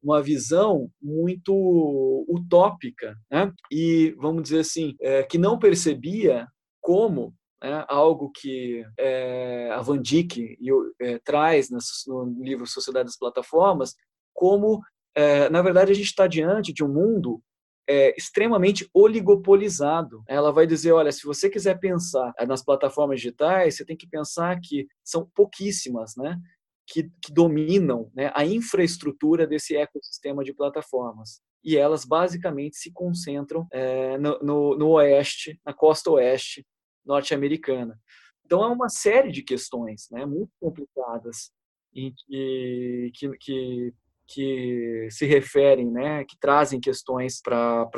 [0.06, 3.52] uma visão muito utópica, né?
[3.72, 6.48] e vamos dizer assim, é, que não percebia
[6.80, 10.58] como né, algo que é, a Van Dijk
[11.02, 13.96] é, traz no livro Sociedade das Plataformas,
[14.32, 14.80] como,
[15.16, 17.42] é, na verdade, a gente está diante de um mundo
[17.90, 20.24] é, extremamente oligopolizado.
[20.28, 24.60] Ela vai dizer, olha, se você quiser pensar nas plataformas digitais, você tem que pensar
[24.62, 26.40] que são pouquíssimas, né?
[26.88, 31.42] Que, que dominam né, a infraestrutura desse ecossistema de plataformas.
[31.64, 36.66] E elas basicamente se concentram é, no, no, no oeste, na costa oeste
[37.04, 38.00] norte-americana.
[38.46, 41.52] Então, é uma série de questões né, muito complicadas
[41.94, 43.94] em que, que,
[44.28, 47.90] que se referem, né, que trazem questões para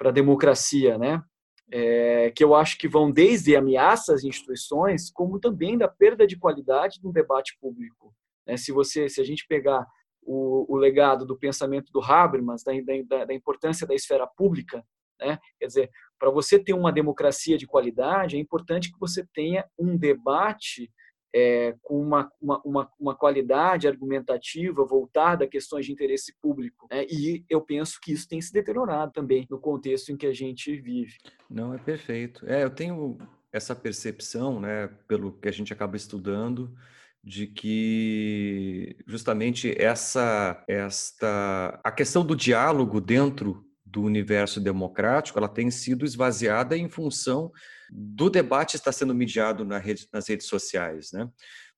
[0.00, 1.22] a democracia, né,
[1.70, 6.38] é, que eu acho que vão desde ameaças às instituições, como também da perda de
[6.38, 8.14] qualidade do debate público.
[8.46, 8.56] Né?
[8.56, 9.86] Se você, se a gente pegar
[10.22, 12.72] o, o legado do pensamento do Habermas, da,
[13.06, 14.84] da, da importância da esfera pública,
[15.20, 15.38] né?
[15.58, 19.96] quer dizer, para você ter uma democracia de qualidade, é importante que você tenha um
[19.96, 20.90] debate
[21.34, 26.86] é, com uma, uma, uma, qualidade argumentativa voltada a questões de interesse público.
[26.90, 27.04] Né?
[27.08, 30.74] E eu penso que isso tem se deteriorado também no contexto em que a gente
[30.76, 31.16] vive.
[31.50, 32.44] Não, é perfeito.
[32.48, 33.18] É, eu tenho
[33.52, 36.74] essa percepção, né, pelo que a gente acaba estudando,
[37.22, 45.70] de que justamente essa esta a questão do diálogo dentro do universo democrático, ela tem
[45.70, 47.50] sido esvaziada em função
[47.90, 51.30] do debate estar sendo mediado na rede, nas redes sociais, né?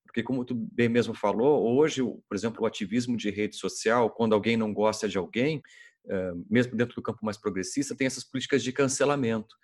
[0.04, 4.34] Porque, como tu bem mesmo falou, hoje, por exemplo, o ativismo de rede social, quando
[4.34, 5.62] alguém não gosta de alguém,
[6.08, 9.54] eh, mesmo dentro do campo mais progressista, tem essas políticas de cancelamento.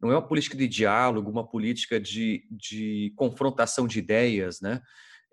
[0.00, 4.82] Não é uma política de diálogo, uma política de, de confrontação de ideias, né?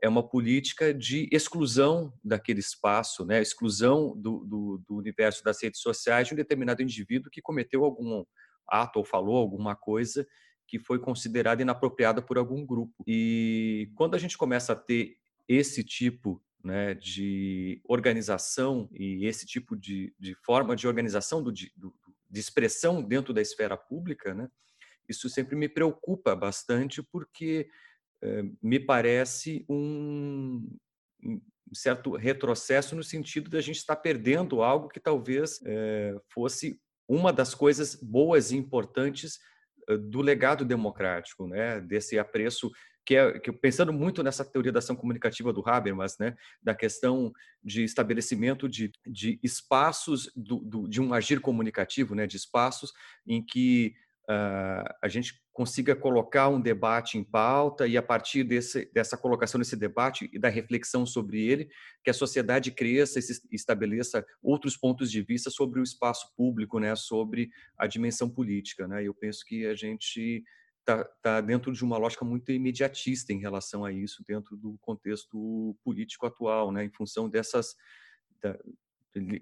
[0.01, 3.39] é uma política de exclusão daquele espaço, né?
[3.39, 8.25] exclusão do, do, do, universo das redes sociais de um determinado indivíduo que cometeu algum
[8.67, 10.25] ato ou falou alguma coisa
[10.71, 13.03] que foi considerada inapropriada por algum grupo.
[13.05, 19.75] E quando a gente começa a ter esse tipo né, de organização e esse tipo
[19.75, 21.73] de, de forma de organização do, de,
[22.29, 24.47] de expressão dentro da esfera pública, né,
[25.09, 27.67] isso sempre me preocupa bastante porque
[28.21, 30.65] eh, me parece um,
[31.21, 31.41] um,
[31.73, 37.33] certo retrocesso no sentido de a gente estar perdendo algo que talvez é, fosse uma
[37.33, 39.41] das coisas boas e importantes eh,
[40.09, 41.79] do legado democrático, né?
[41.81, 42.71] Desse apreço
[43.05, 47.33] que é que pensando muito nessa teoria da ação comunicativa do Habermas, né, da questão
[47.63, 52.93] de estabelecimento de, de espaços do, do, de um agir comunicativo, né, de espaços
[53.25, 53.95] em que
[54.29, 59.75] a gente consiga colocar um debate em pauta e a partir desse, dessa colocação desse
[59.75, 61.69] debate e da reflexão sobre ele,
[62.03, 66.95] que a sociedade cresça e estabeleça outros pontos de vista sobre o espaço público, né,
[66.95, 69.03] sobre a dimensão política, né?
[69.03, 70.43] Eu penso que a gente
[70.79, 75.77] está tá dentro de uma lógica muito imediatista em relação a isso, dentro do contexto
[75.83, 77.75] político atual, né, em função dessas
[78.41, 78.57] da,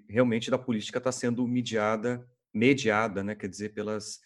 [0.08, 4.20] realmente da política está sendo mediada, mediada, né, quer dizer, pelas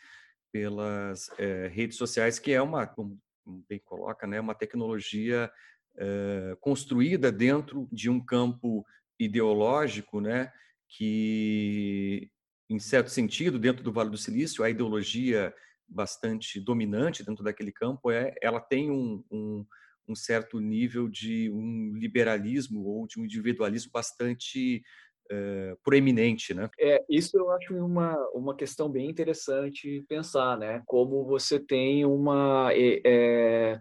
[0.55, 3.21] pelas é, redes sociais, que é uma, como
[3.69, 5.51] bem coloca, né, uma tecnologia
[5.97, 8.87] é, construída dentro de um campo
[9.19, 10.53] ideológico, né,
[10.89, 12.31] que,
[12.71, 15.53] em certo sentido, dentro do Vale do Silício, a ideologia
[15.89, 19.67] bastante dominante dentro daquele campo é, ela tem um, um,
[20.07, 24.85] um certo nível de um liberalismo ou de um individualismo bastante
[25.31, 26.69] é, proeminente, né?
[26.79, 30.83] É, isso eu acho uma, uma questão bem interessante pensar, né?
[30.87, 33.79] Como você tem uma é,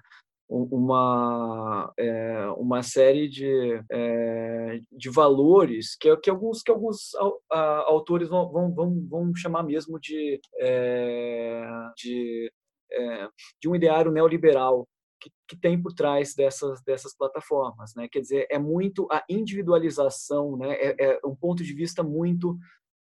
[0.49, 7.11] uma, é, uma série de, é, de valores que, que alguns, que alguns
[7.49, 11.65] autores vão, vão, vão, chamar mesmo de, é,
[11.97, 12.51] de,
[13.59, 14.87] de um ideário neoliberal,
[15.53, 17.93] que, tem por trás dessas, dessas plataformas.
[17.95, 18.07] Né?
[18.07, 20.73] Quer dizer, é muito a individualização, né?
[20.73, 22.57] é, é um ponto de vista muito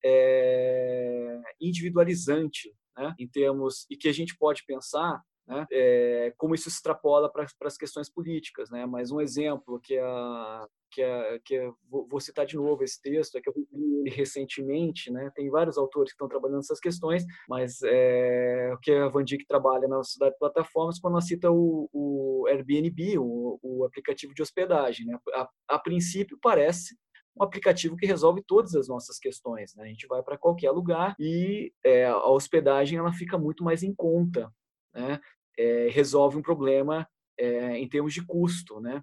[0.05, 3.15] é, individualizante né?
[3.19, 5.67] em termos, e que a gente pode pensar né?
[5.73, 8.71] É, como isso extrapola para as questões políticas.
[8.71, 8.87] Né?
[8.87, 13.37] Mas um exemplo que, a, que, a, que a, vou citar de novo esse texto,
[13.37, 15.31] é que eu li recentemente, né?
[15.35, 19.47] tem vários autores que estão trabalhando nessas questões, mas é, o que a Van Dijk
[19.47, 24.43] trabalha na Sociedade de Plataformas, quando ela cita o, o Airbnb, o, o, aplicativo de
[24.43, 25.07] hospedagem.
[25.07, 25.19] Né?
[25.35, 26.97] A, a princípio parece
[27.37, 29.75] um aplicativo que resolve todas as nossas questões.
[29.75, 29.85] Né?
[29.85, 33.95] A gente vai para qualquer lugar e é, a hospedagem ela fica muito mais em
[33.95, 34.53] conta.
[34.95, 35.21] Né?
[35.61, 37.07] é, resolve um problema
[37.39, 39.03] é, em termos de custo, né?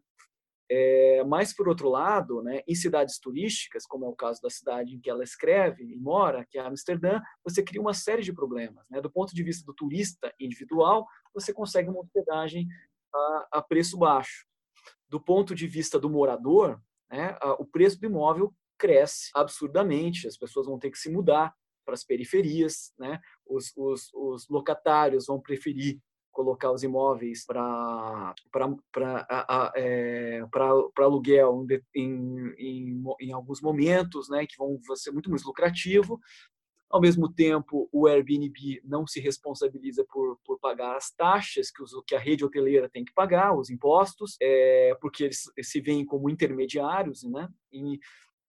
[0.70, 4.96] É, mas, por outro lado, né, em cidades turísticas, como é o caso da cidade
[4.96, 8.86] em que ela escreve e mora, que é Amsterdã, você cria uma série de problemas.
[8.90, 9.00] Né?
[9.00, 12.68] Do ponto de vista do turista individual, você consegue uma hospedagem
[13.16, 14.46] a, a preço baixo.
[15.08, 20.36] Do ponto de vista do morador, né, a, o preço do imóvel cresce absurdamente, as
[20.36, 21.56] pessoas vão ter que se mudar
[21.88, 23.18] para as periferias, né?
[23.46, 26.00] os, os, os locatários vão preferir
[26.34, 28.36] colocar os imóveis para
[29.76, 30.42] é,
[30.98, 31.66] aluguel
[31.96, 36.20] em, em, em, alguns momentos, né, que vão ser muito mais lucrativo.
[36.92, 41.92] Ao mesmo tempo, o Airbnb não se responsabiliza por, por pagar as taxas que, os,
[42.06, 46.30] que a rede hoteleira tem que pagar, os impostos, é, porque eles se veem como
[46.30, 47.50] intermediários, né?
[47.74, 48.00] E,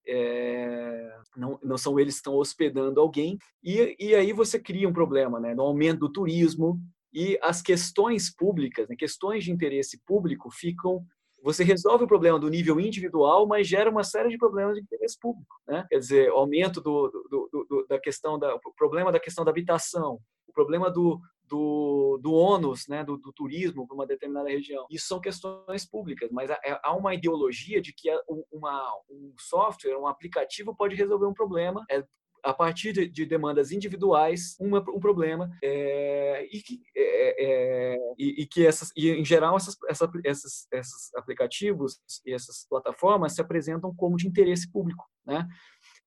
[0.09, 4.93] é, não, não são eles que estão hospedando alguém, e, e aí você cria um
[4.93, 6.81] problema né, no aumento do turismo,
[7.13, 11.05] e as questões públicas, né, questões de interesse público ficam
[11.43, 15.19] você resolve o problema do nível individual, mas gera uma série de problemas de interesse
[15.19, 15.87] público, né?
[15.89, 20.19] Quer dizer, aumento do, do, do, da questão da o problema da questão da habitação,
[20.49, 24.87] o problema do, do, do ônus, né, do, do turismo para uma determinada região.
[24.91, 28.09] Isso são questões públicas, mas há, há uma ideologia de que
[28.53, 32.05] uma, um software, um aplicativo pode resolver um problema, é,
[32.43, 38.43] a partir de, de demandas individuais uma, um problema é, e, que, é, é, e,
[38.43, 43.41] e, que essas e em geral essas, essa, esses, esses aplicativos e essas plataformas se
[43.41, 45.49] apresentam como de interesse público né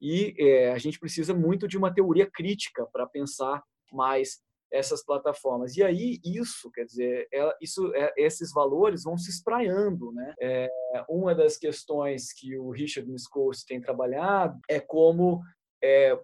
[0.01, 3.61] e é, a gente precisa muito de uma teoria crítica para pensar
[3.91, 4.39] mais
[4.71, 5.75] essas plataformas.
[5.75, 10.33] E aí isso, quer dizer, é, isso, é, esses valores vão se espraiando, né?
[10.39, 10.69] É,
[11.09, 15.41] uma das questões que o Richard Miscourse tem trabalhado é como
[15.83, 16.17] é,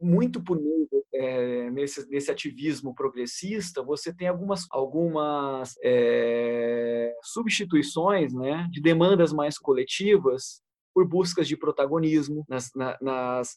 [0.00, 8.80] muito meio é, nesse, nesse ativismo progressista, você tem algumas, algumas é, substituições né, de
[8.80, 10.62] demandas mais coletivas
[10.94, 13.56] por buscas de protagonismo nas, na, nas,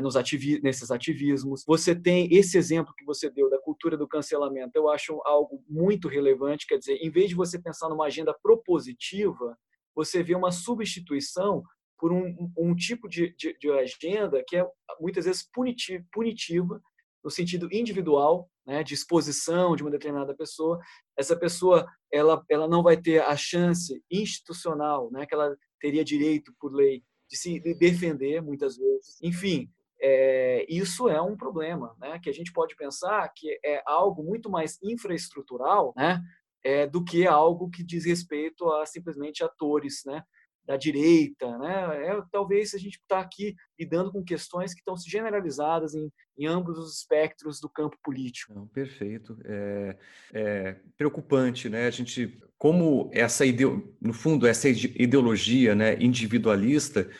[0.00, 1.64] nos ativi nesses ativismos.
[1.66, 6.08] Você tem esse exemplo que você deu da cultura do cancelamento, eu acho algo muito
[6.08, 9.56] relevante, quer dizer, em vez de você pensar numa agenda propositiva,
[9.94, 11.62] você vê uma substituição
[11.98, 14.66] por um, um tipo de, de, de, agenda que é
[15.00, 16.82] muitas vezes punitiva, punitiva
[17.22, 20.78] no sentido individual, né, de exposição de uma determinada pessoa.
[21.16, 26.52] Essa pessoa ela, ela não vai ter a chance institucional, né, que ela teria direito
[26.58, 29.16] por lei de se defender muitas vezes.
[29.22, 29.70] Enfim,
[30.00, 34.50] é, isso é um problema, né, que a gente pode pensar que é algo muito
[34.50, 36.22] mais infraestrutural, né,
[36.64, 40.22] é, do que algo que diz respeito a simplesmente atores, né,
[40.66, 42.06] da direita, né?
[42.06, 46.78] É, talvez a gente está aqui lidando com questões que estão generalizadas em, em ambos
[46.78, 48.54] os espectros do campo político.
[48.54, 49.36] Não, perfeito.
[49.44, 49.98] É,
[50.32, 51.86] é, preocupante, né?
[51.86, 57.10] A gente, como essa ideo, no fundo essa ideologia, né, individualista,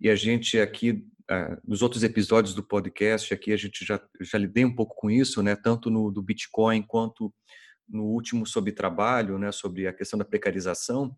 [0.00, 1.04] e a gente aqui
[1.66, 5.42] nos outros episódios do podcast aqui a gente já já lidei um pouco com isso,
[5.42, 5.56] né?
[5.56, 7.32] Tanto no do Bitcoin quanto
[7.88, 9.52] no último sobre trabalho, né?
[9.52, 11.16] Sobre a questão da precarização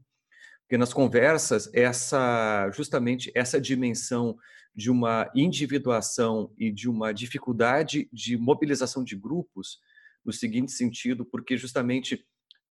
[0.65, 4.37] porque nas conversas, essa justamente essa dimensão
[4.75, 9.79] de uma individuação e de uma dificuldade de mobilização de grupos,
[10.25, 12.27] no seguinte sentido, porque justamente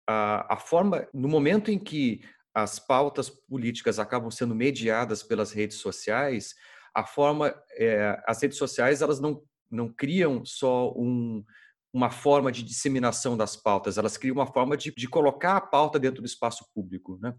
[0.09, 2.23] a, a forma, no momento em que
[2.55, 6.55] as pautas políticas acabam sendo mediadas pelas redes sociais,
[6.95, 11.45] a forma, é, as redes sociais elas não, não criam só um,
[11.93, 15.99] uma forma de disseminação das pautas, elas criam uma forma de, de colocar a pauta
[15.99, 17.35] dentro do espaço público, né?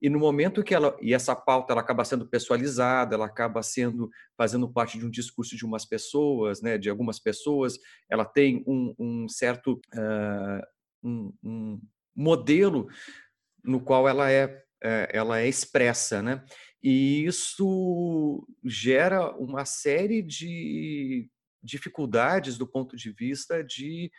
[0.00, 4.08] E no momento que ela e essa pauta ela acaba sendo pessoalizada, ela acaba sendo
[4.36, 6.78] fazendo parte de um discurso de umas pessoas, né?
[6.78, 7.76] De algumas pessoas,
[8.08, 10.62] ela tem um, um certo uh,
[11.02, 11.80] um, um,
[12.14, 12.88] modelo
[13.64, 16.44] no qual ela é, é ela é expressa, né?
[16.82, 21.28] E isso gera uma série de
[21.62, 24.10] dificuldades do ponto de vista de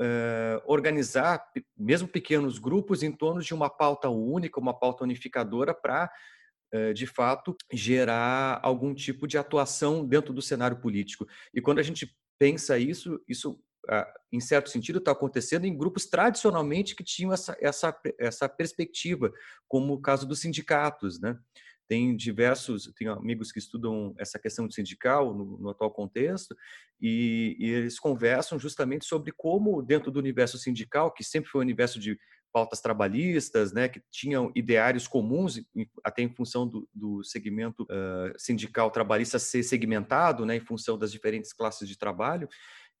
[0.00, 1.44] uh, organizar,
[1.76, 6.10] mesmo pequenos grupos, em torno de uma pauta única, uma pauta unificadora para,
[6.74, 11.26] uh, de fato, gerar algum tipo de atuação dentro do cenário político.
[11.52, 13.52] E quando a gente pensa isso, isso,
[13.90, 19.32] uh, em certo sentido, está acontecendo em grupos tradicionalmente que tinham essa, essa, essa perspectiva,
[19.68, 21.38] como o caso dos sindicatos, né?
[21.88, 26.56] Tem diversos, tenho amigos que estudam essa questão sindical no, no atual contexto,
[27.00, 31.64] e, e, eles conversam justamente sobre como, dentro do universo sindical, que sempre foi um
[31.64, 32.18] universo de
[32.52, 35.60] pautas trabalhistas, né, que tinham ideários comuns,
[36.02, 41.12] até em função do, do segmento uh, sindical trabalhista ser segmentado, né, em função das
[41.12, 42.48] diferentes classes de trabalho,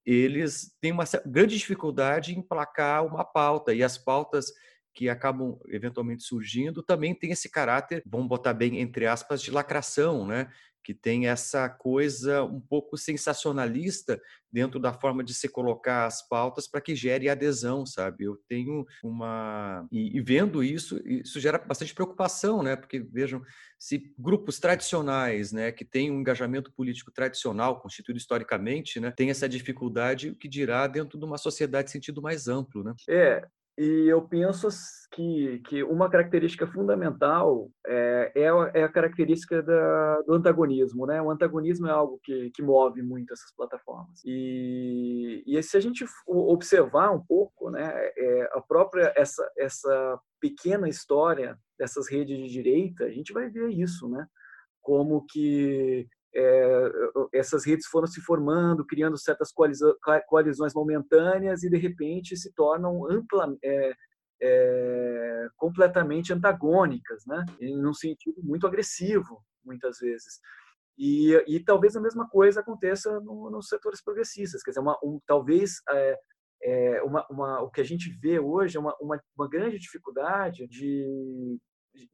[0.04, 4.52] eles têm uma grande dificuldade em placar uma pauta, e as pautas
[4.96, 10.26] que acabam eventualmente surgindo também tem esse caráter, vamos botar bem entre aspas, de lacração,
[10.26, 10.48] né?
[10.86, 14.22] que tem essa coisa um pouco sensacionalista
[14.52, 18.22] dentro da forma de se colocar as pautas para que gere adesão, sabe?
[18.22, 22.76] Eu tenho uma e, e, vendo isso, isso gera bastante preocupação, né?
[22.76, 23.42] Porque vejam,
[23.76, 29.48] se grupos tradicionais, né, que têm um engajamento político tradicional constituído historicamente, né, tem essa
[29.48, 32.94] dificuldade, o que dirá dentro de uma sociedade em sentido mais amplo, né?
[33.08, 33.44] É,
[33.78, 34.68] e eu penso
[35.12, 41.06] que, que uma característica fundamental é, é, a, é a característica da, do antagonismo.
[41.06, 41.20] Né?
[41.20, 44.22] O antagonismo é algo que, que move muito essas plataformas.
[44.24, 50.88] E, e se a gente observar um pouco né, é, a própria essa, essa pequena
[50.88, 54.26] história dessas redes de direita, a gente vai ver isso, né?
[54.86, 56.06] como que
[56.36, 56.90] é,
[57.32, 59.50] essas redes foram se formando, criando certas
[60.26, 63.94] coalizões momentâneas e de repente se tornam ampla, é,
[64.42, 67.42] é, completamente antagônicas, né?
[67.58, 70.38] Em um sentido muito agressivo, muitas vezes.
[70.98, 75.18] E, e talvez a mesma coisa aconteça no, nos setores progressistas, quer dizer, uma, um,
[75.26, 76.18] talvez é,
[76.62, 80.66] é, uma, uma, o que a gente vê hoje é uma, uma, uma grande dificuldade
[80.66, 81.58] de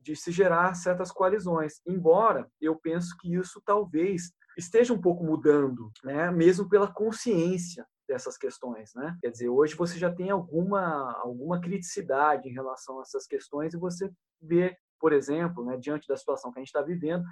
[0.00, 1.80] de se gerar certas coalizões.
[1.86, 6.30] Embora eu penso que isso talvez esteja um pouco mudando, né?
[6.30, 9.16] mesmo pela consciência dessas questões, né?
[9.20, 13.78] Quer dizer, hoje você já tem alguma alguma criticidade em relação a essas questões e
[13.78, 14.10] você
[14.40, 17.24] vê, por exemplo, né, diante da situação que a gente está vivendo,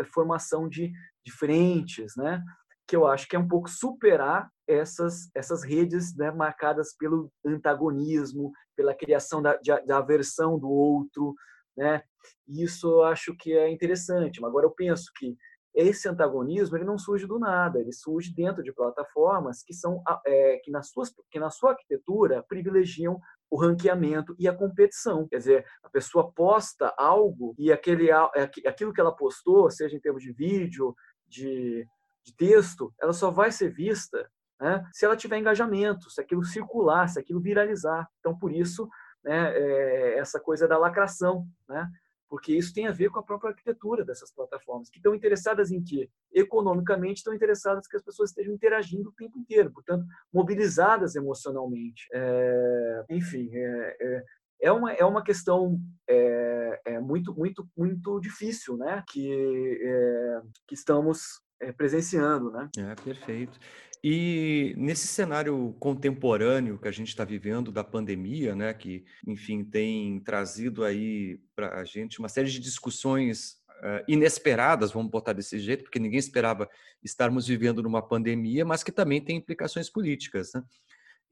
[0.00, 0.92] a formação de,
[1.24, 2.42] de frentes, né?
[2.88, 8.52] Que eu acho que é um pouco superar essas essas redes né, marcadas pelo antagonismo,
[8.74, 11.34] pela criação da, de, da aversão do outro,
[11.76, 12.02] né?
[12.48, 14.40] Isso eu acho que é interessante.
[14.40, 15.36] Mas agora eu penso que
[15.74, 20.56] esse antagonismo ele não surge do nada, ele surge dentro de plataformas que são é,
[20.64, 23.20] que nas suas que na sua arquitetura privilegiam
[23.50, 25.28] o ranqueamento e a competição.
[25.28, 30.00] Quer dizer, a pessoa posta algo e aquele é, aquilo que ela postou, seja em
[30.00, 30.96] termos de vídeo,
[31.28, 31.86] de,
[32.24, 37.08] de texto, ela só vai ser vista né, se ela tiver engajamento, se aquilo circular,
[37.08, 38.08] se aquilo viralizar.
[38.20, 38.88] Então, por isso,
[39.26, 41.90] né, é, essa coisa da lacração, né?
[42.28, 45.82] porque isso tem a ver com a própria arquitetura dessas plataformas, que estão interessadas em
[45.82, 46.08] quê?
[46.32, 52.06] Economicamente, estão interessadas que as pessoas estejam interagindo o tempo inteiro, portanto, mobilizadas emocionalmente.
[52.12, 54.24] É, enfim, é, é,
[54.62, 59.04] é, uma, é uma questão é, é muito, muito, muito difícil, né?
[59.08, 62.68] Que, é, que estamos é, presenciando, né?
[62.76, 63.58] É, perfeito.
[64.02, 70.20] E nesse cenário contemporâneo que a gente está vivendo da pandemia, né, que, enfim, tem
[70.20, 75.82] trazido aí para a gente uma série de discussões uh, inesperadas, vamos botar desse jeito,
[75.82, 76.68] porque ninguém esperava
[77.02, 80.62] estarmos vivendo numa pandemia, mas que também tem implicações políticas, né?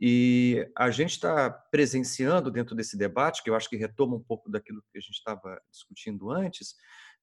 [0.00, 4.50] E a gente está presenciando dentro desse debate, que eu acho que retoma um pouco
[4.50, 6.74] daquilo que a gente estava discutindo antes,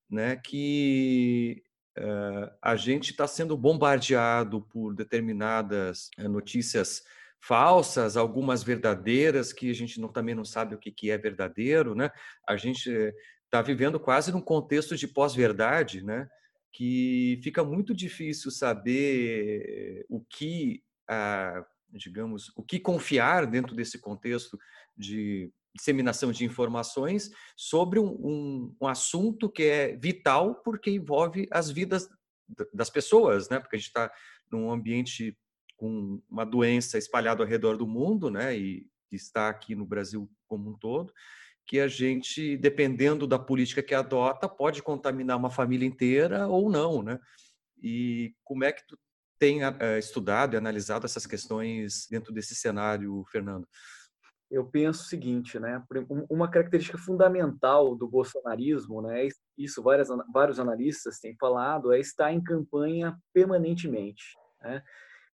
[0.10, 1.62] né, que
[1.98, 7.04] uh, a gente está sendo bombardeado por determinadas uh, notícias
[7.40, 11.96] falsas, algumas verdadeiras que a gente não, também não sabe o que, que é verdadeiro,
[11.96, 12.12] né?
[12.48, 12.90] A gente
[13.46, 16.28] está vivendo quase num contexto de pós-verdade, né?
[16.72, 20.84] Que fica muito difícil saber o que,
[21.92, 24.58] digamos, o que confiar dentro desse contexto
[24.96, 31.70] de disseminação de informações sobre um, um, um, assunto que é vital porque envolve as
[31.70, 32.10] vidas
[32.74, 33.60] das pessoas, né?
[33.60, 34.12] Porque a gente está
[34.52, 35.38] num ambiente
[35.78, 38.58] com uma doença espalhada ao redor do mundo, né?
[38.58, 41.14] E está aqui no Brasil como um todo,
[41.66, 47.02] que a gente, dependendo da política que adota, pode contaminar uma família inteira ou não,
[47.02, 47.20] né?
[47.82, 48.98] E como é que tu
[49.40, 53.68] tem uh, estudado e analisado essas questões dentro desse cenário, Fernando?
[54.52, 55.82] Eu penso o seguinte, né?
[56.30, 59.30] Uma característica fundamental do bolsonarismo, né?
[59.58, 64.84] Isso várias, vários analistas têm falado, é estar em campanha permanentemente, né?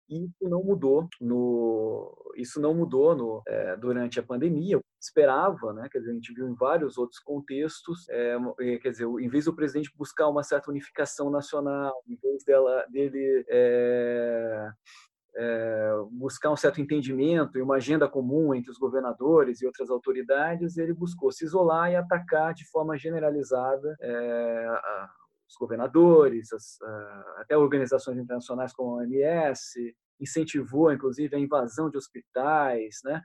[0.07, 4.75] E isso não mudou no, isso não mudou no, é, durante a pandemia.
[4.75, 5.89] Eu esperava, né?
[5.91, 8.37] Quer dizer, a gente viu em vários outros contextos, é,
[8.81, 13.45] quer dizer, em vez do presidente buscar uma certa unificação nacional, em vez dela, dele
[13.49, 14.69] é,
[15.37, 20.77] é, buscar um certo entendimento e uma agenda comum entre os governadores e outras autoridades,
[20.77, 24.67] ele buscou se isolar e atacar de forma generalizada é,
[25.47, 26.77] os governadores, as,
[27.37, 33.21] até organizações internacionais como a OMS, incentivou, inclusive, a invasão de hospitais, né?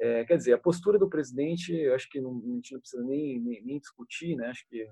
[0.00, 3.02] É, quer dizer, a postura do presidente, eu acho que não, a gente não precisa
[3.04, 4.48] nem, nem, nem discutir, né?
[4.48, 4.88] Acho que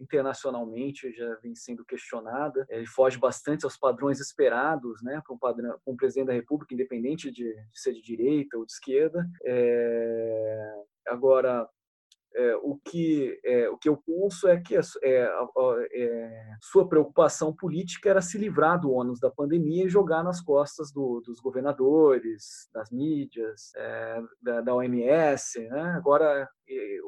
[0.00, 2.64] internacionalmente já vem sendo questionada.
[2.68, 7.44] Ele foge bastante aos padrões esperados, né, para um, um presidente da República, independente de,
[7.44, 9.26] de ser de direita ou de esquerda.
[9.44, 10.74] É,
[11.08, 11.68] agora,
[12.34, 18.08] é, o, que, é, o que eu penso é que é, é, sua preocupação política
[18.10, 22.90] era se livrar do ônus da pandemia e jogar nas costas do, dos governadores, das
[22.90, 25.60] mídias, é, da, da, OMS.
[25.68, 25.82] Né?
[25.96, 26.98] Agora, é,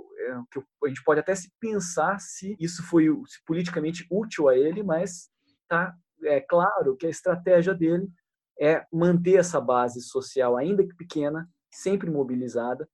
[0.84, 5.30] a gente pode até se pensar se isso foi se politicamente útil a ele, mas
[5.68, 5.94] tá,
[6.24, 8.08] é claro que a estratégia dele
[8.60, 12.88] é manter essa base social, ainda que pequena, sempre mobilizada,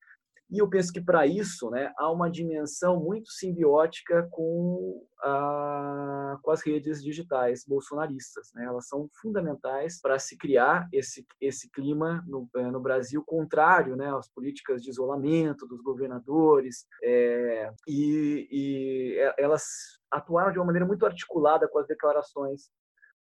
[0.50, 6.50] e eu penso que para isso né, há uma dimensão muito simbiótica com, a, com
[6.50, 8.50] as redes digitais bolsonaristas.
[8.54, 8.64] Né?
[8.64, 14.12] Elas são fundamentais para se criar esse, esse clima no, eh, no Brasil contrário né,
[14.12, 16.84] às políticas de isolamento dos governadores.
[17.02, 19.62] É, e, e elas
[20.10, 22.68] atuaram de uma maneira muito articulada com as declarações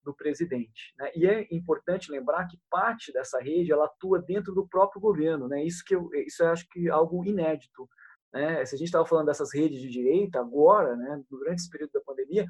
[0.06, 0.94] do presidente.
[0.98, 1.10] Né?
[1.14, 5.48] E é importante lembrar que parte dessa rede ela atua dentro do próprio governo.
[5.48, 5.64] Né?
[5.64, 7.88] Isso que eu, isso eu acho que é algo inédito.
[8.32, 8.64] Né?
[8.64, 12.00] Se a gente estava falando dessas redes de direita agora, né, durante esse período da
[12.00, 12.46] pandemia,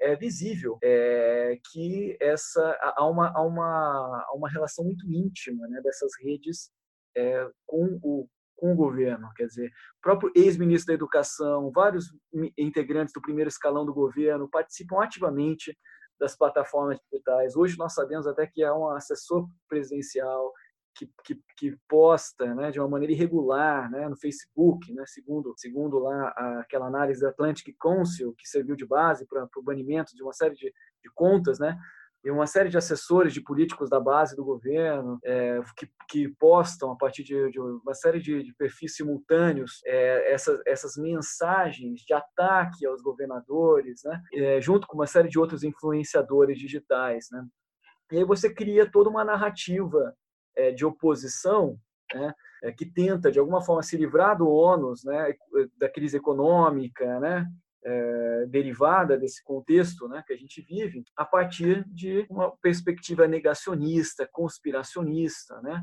[0.00, 5.80] é visível é, que essa há uma, há uma, há uma relação muito íntima né,
[5.82, 6.70] dessas redes
[7.16, 8.28] é, com o
[8.58, 12.06] com o governo, quer dizer, o próprio ex-ministro da Educação, vários
[12.58, 15.78] integrantes do primeiro escalão do governo participam ativamente
[16.18, 17.56] das plataformas digitais.
[17.56, 20.52] Hoje nós sabemos até que há um assessor presidencial
[20.94, 25.98] que, que, que, posta né, de uma maneira irregular né, no Facebook, né, segundo, segundo
[26.00, 26.28] lá
[26.60, 30.56] aquela análise da Atlantic Council, que serviu de base para o banimento de uma série
[30.56, 31.78] de, de contas, né,
[32.24, 36.90] e uma série de assessores de políticos da base do governo é, que, que, postam
[36.90, 42.12] a partir de, de uma série de, de perfis simultâneos é, essas, essas mensagens de
[42.12, 47.28] ataque aos governadores, né, é, junto com uma série de outros influenciadores digitais.
[47.30, 47.46] Né.
[48.12, 50.12] E aí você cria toda uma narrativa
[50.56, 51.78] é, de oposição
[52.12, 55.34] né, é, que tenta, de alguma forma, se livrar do ônus né,
[55.76, 57.46] da crise econômica, né,
[57.88, 64.28] é, derivada desse contexto né, que a gente vive, a partir de uma perspectiva negacionista,
[64.30, 65.82] conspiracionista, né,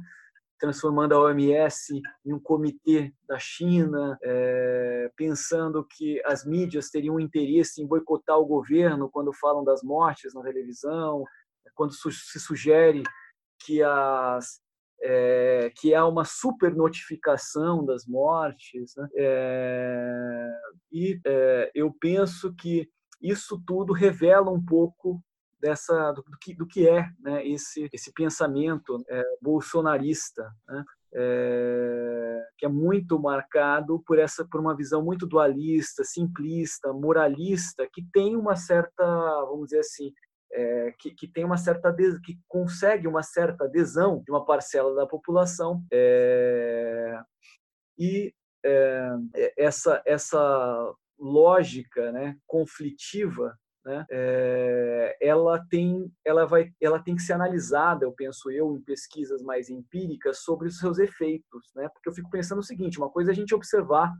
[0.60, 7.82] transformando a OMS em um comitê da China, é, pensando que as mídias teriam interesse
[7.82, 11.24] em boicotar o governo quando falam das mortes na televisão,
[11.74, 13.04] quando se sugere
[13.66, 14.62] que as
[15.02, 18.96] é, que há uma super notificação das mortes.
[18.96, 19.08] Né?
[19.16, 20.52] É,
[20.92, 22.90] e é, eu penso que
[23.22, 25.22] isso tudo revela um pouco
[25.60, 28.98] dessa do, do, que, do que é né, esse, esse pensamento
[29.42, 30.52] bolsonarista.
[30.68, 30.86] Né?
[32.58, 38.36] Que é muito marcado por essa por uma visão muito dualista, simplista, moralista, que tem
[38.36, 39.06] uma certa,
[39.46, 40.12] vamos dizer assim,
[40.56, 41.94] é, que, que, tem uma certa
[42.24, 47.20] que consegue uma certa adesão de uma parcela da população é,
[48.00, 48.34] e
[48.64, 57.22] é, essa essa lógica né, conflitiva né, é, ela tem ela vai ela tem que
[57.22, 62.08] ser analisada eu penso eu em pesquisas mais empíricas sobre os seus efeitos né porque
[62.08, 64.14] eu fico pensando o seguinte uma coisa é a gente observar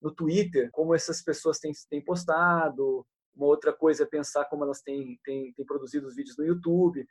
[0.00, 3.04] no Twitter como essas pessoas têm, têm postado
[3.40, 7.06] uma outra coisa é pensar como elas têm, têm, têm produzido os vídeos no YouTube.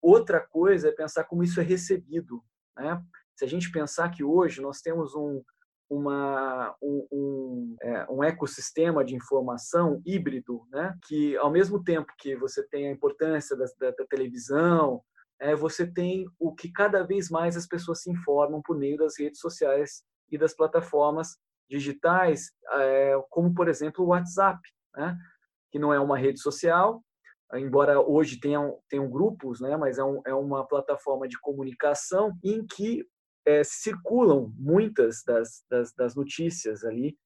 [0.00, 2.42] Outra coisa é pensar como isso é recebido.
[2.76, 3.02] Né?
[3.36, 5.42] Se a gente pensar que hoje nós temos um,
[5.88, 10.96] uma, um, um, é, um, ecossistema de informação híbrido, né?
[11.06, 15.02] que ao mesmo tempo que você tem a importância da, da, da televisão,
[15.38, 19.18] é, você tem o que cada vez mais as pessoas se informam por meio das
[19.18, 21.36] redes sociais e das plataformas
[21.68, 24.58] digitais, é, como por exemplo o WhatsApp.
[24.96, 25.18] Né?
[25.74, 27.02] Que não é uma rede social,
[27.54, 32.64] embora hoje tenham, tenham grupos, né, mas é, um, é uma plataforma de comunicação em
[32.64, 33.04] que
[33.44, 37.16] é, circulam muitas das, das, das, notícias ali,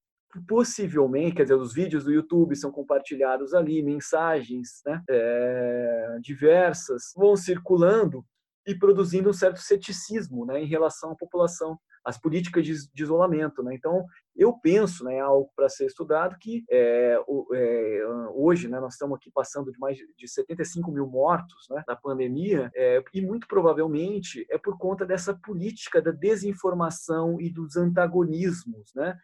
[0.47, 7.35] possivelmente, quer dizer, os vídeos do YouTube são compartilhados ali, mensagens né, é, diversas vão
[7.35, 8.25] circulando
[8.65, 13.61] e produzindo um certo ceticismo né, em relação à população as políticas de, de isolamento.
[13.61, 13.75] Né?
[13.75, 14.05] Então,
[14.39, 17.17] eu penso, né, algo para ser estudado, que é,
[17.53, 21.95] é, hoje né, nós estamos aqui passando de mais de 75 mil mortos né, da
[21.95, 28.91] pandemia, é, e muito provavelmente é por conta dessa política da desinformação e dos antagonismos,
[28.95, 29.17] né?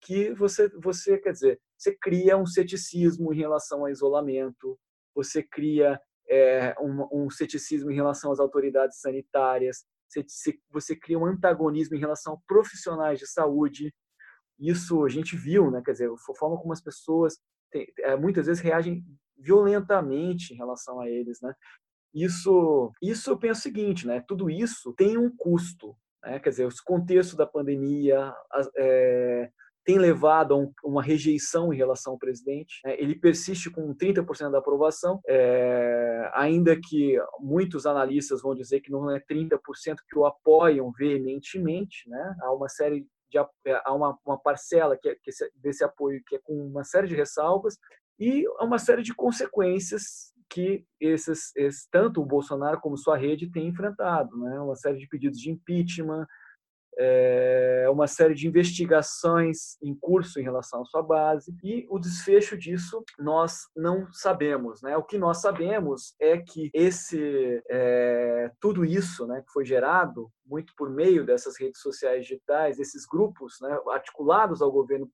[0.00, 4.78] que você, você quer dizer, você cria um ceticismo em relação ao isolamento,
[5.14, 11.26] você cria é, um, um ceticismo em relação às autoridades sanitárias, você, você cria um
[11.26, 13.92] antagonismo em relação a profissionais de saúde.
[14.58, 15.82] Isso a gente viu, né?
[15.84, 17.38] Quer dizer, a forma como as pessoas
[17.70, 19.04] tem, é, muitas vezes reagem
[19.36, 21.54] violentamente em relação a eles, né?
[22.14, 24.24] Isso, isso eu penso o seguinte, né?
[24.26, 25.94] Tudo isso tem um custo,
[26.24, 26.38] né?
[26.40, 28.34] Quer dizer, os contextos da pandemia
[28.76, 29.50] é,
[29.88, 32.80] tem levado a um, uma rejeição em relação ao presidente.
[32.84, 32.94] Né?
[33.00, 39.10] Ele persiste com 30% da aprovação, é, ainda que muitos analistas vão dizer que não
[39.10, 39.58] é 30%
[40.06, 42.36] que o apoiam veementemente, né?
[42.42, 46.40] Há uma série de, há uma, uma parcela que, é, que desse apoio que é
[46.42, 47.76] com uma série de ressalvas
[48.18, 53.68] e uma série de consequências que esses, esses, tanto o Bolsonaro como sua rede têm
[53.68, 54.58] enfrentado, né?
[54.60, 56.26] Uma série de pedidos de impeachment,
[56.98, 62.58] é, uma série de investigações em curso em relação à sua base e o desfecho
[62.58, 64.96] disso nós não sabemos, né?
[64.96, 70.74] O que nós sabemos é que esse é, tudo isso, né, que foi gerado muito
[70.76, 75.08] por meio dessas redes sociais digitais, esses grupos, né, articulados ao governo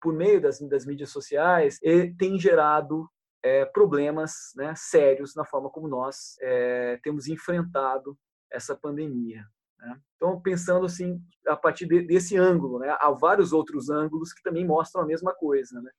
[0.00, 1.78] por meio das, das mídias sociais,
[2.18, 3.06] tem gerado
[3.42, 8.16] é, problemas né, sérios na forma como nós é, temos enfrentado
[8.50, 9.44] essa pandemia.
[9.80, 10.00] Né?
[10.16, 14.66] Então, pensando assim, a partir de, desse ângulo, né, há vários outros ângulos que também
[14.66, 15.90] mostram a mesma coisa, né?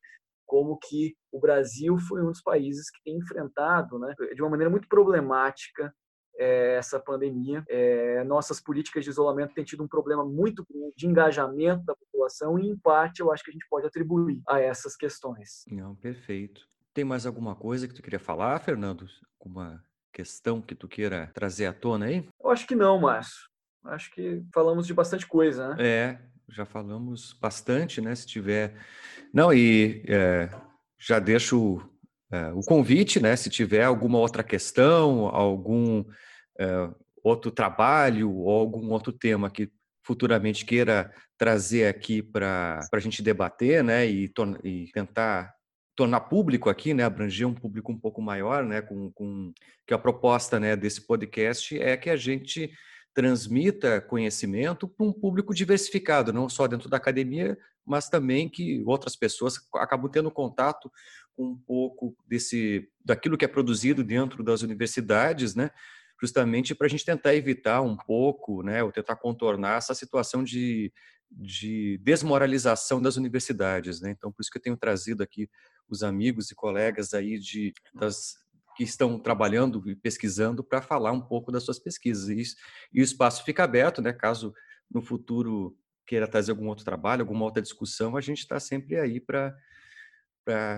[0.46, 4.70] como que o Brasil foi um dos países que tem enfrentado, né, de uma maneira
[4.70, 5.96] muito problemática,
[6.38, 7.64] é, essa pandemia.
[7.70, 10.66] É, nossas políticas de isolamento têm tido um problema muito
[10.98, 14.60] de engajamento da população e, em parte, eu acho que a gente pode atribuir a
[14.60, 15.64] essas questões.
[15.72, 16.68] Não, perfeito.
[16.94, 19.08] Tem mais alguma coisa que tu queria falar, Fernando?
[19.40, 22.28] Alguma questão que tu queira trazer à tona aí?
[22.44, 23.51] Eu acho que não, Márcio.
[23.86, 25.76] Acho que falamos de bastante coisa, né?
[25.80, 26.20] É,
[26.50, 28.14] já falamos bastante, né?
[28.14, 28.76] Se tiver.
[29.34, 30.50] Não, e é,
[31.00, 31.82] já deixo
[32.32, 33.36] é, o convite, né?
[33.36, 36.06] Se tiver alguma outra questão, algum
[36.60, 36.90] é,
[37.24, 39.72] outro trabalho ou algum outro tema que
[40.04, 44.08] futuramente queira trazer aqui para a gente debater, né?
[44.08, 44.32] E,
[44.64, 45.56] e tentar
[45.96, 49.54] tornar público aqui, né, abranger um público um pouco maior, né, com, com
[49.86, 52.72] que a proposta, né, desse podcast é que a gente
[53.14, 59.16] transmita conhecimento para um público diversificado, não só dentro da academia, mas também que outras
[59.16, 60.92] pessoas acabam tendo contato
[61.36, 65.72] com um pouco desse daquilo que é produzido dentro das universidades, né,
[66.22, 70.92] justamente para a gente tentar evitar um pouco, né, ou tentar contornar essa situação de
[71.34, 74.12] de desmoralização das universidades, né?
[74.12, 75.50] Então, por isso que eu tenho trazido aqui
[75.90, 78.36] os amigos e colegas aí de das
[78.82, 82.30] que estão trabalhando e pesquisando para falar um pouco das suas pesquisas.
[82.30, 82.56] E, isso,
[82.92, 84.12] e o espaço fica aberto, né?
[84.12, 84.56] Caso
[84.90, 89.20] no futuro queira trazer algum outro trabalho, alguma outra discussão, a gente está sempre aí
[89.20, 89.54] para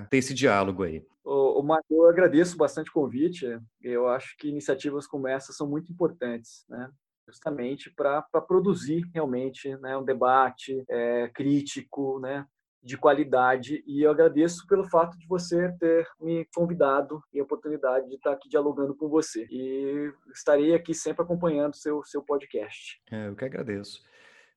[0.10, 1.02] ter esse diálogo aí.
[1.24, 3.58] O, Marco, eu agradeço bastante o convite.
[3.82, 6.92] Eu acho que iniciativas como essa são muito importantes, né?
[7.26, 12.46] justamente para produzir realmente né, um debate é, crítico, né,
[12.84, 13.84] de qualidade.
[13.88, 18.34] E eu agradeço pelo fato de você ter me convidado e a oportunidade de estar
[18.34, 19.46] aqui dialogando com você.
[19.50, 23.02] E estarei aqui sempre acompanhando seu seu podcast.
[23.12, 24.02] É, eu que agradeço.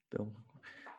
[0.08, 0.32] Então,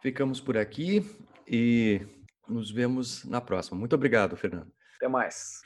[0.01, 1.03] ficamos por aqui
[1.47, 2.01] e
[2.47, 3.77] nos vemos na próxima.
[3.77, 4.71] Muito obrigado, Fernando.
[4.95, 5.61] Até mais.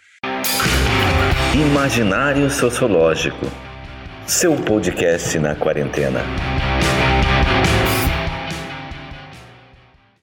[1.54, 3.46] Imaginário Sociológico
[4.32, 6.22] seu podcast na quarentena.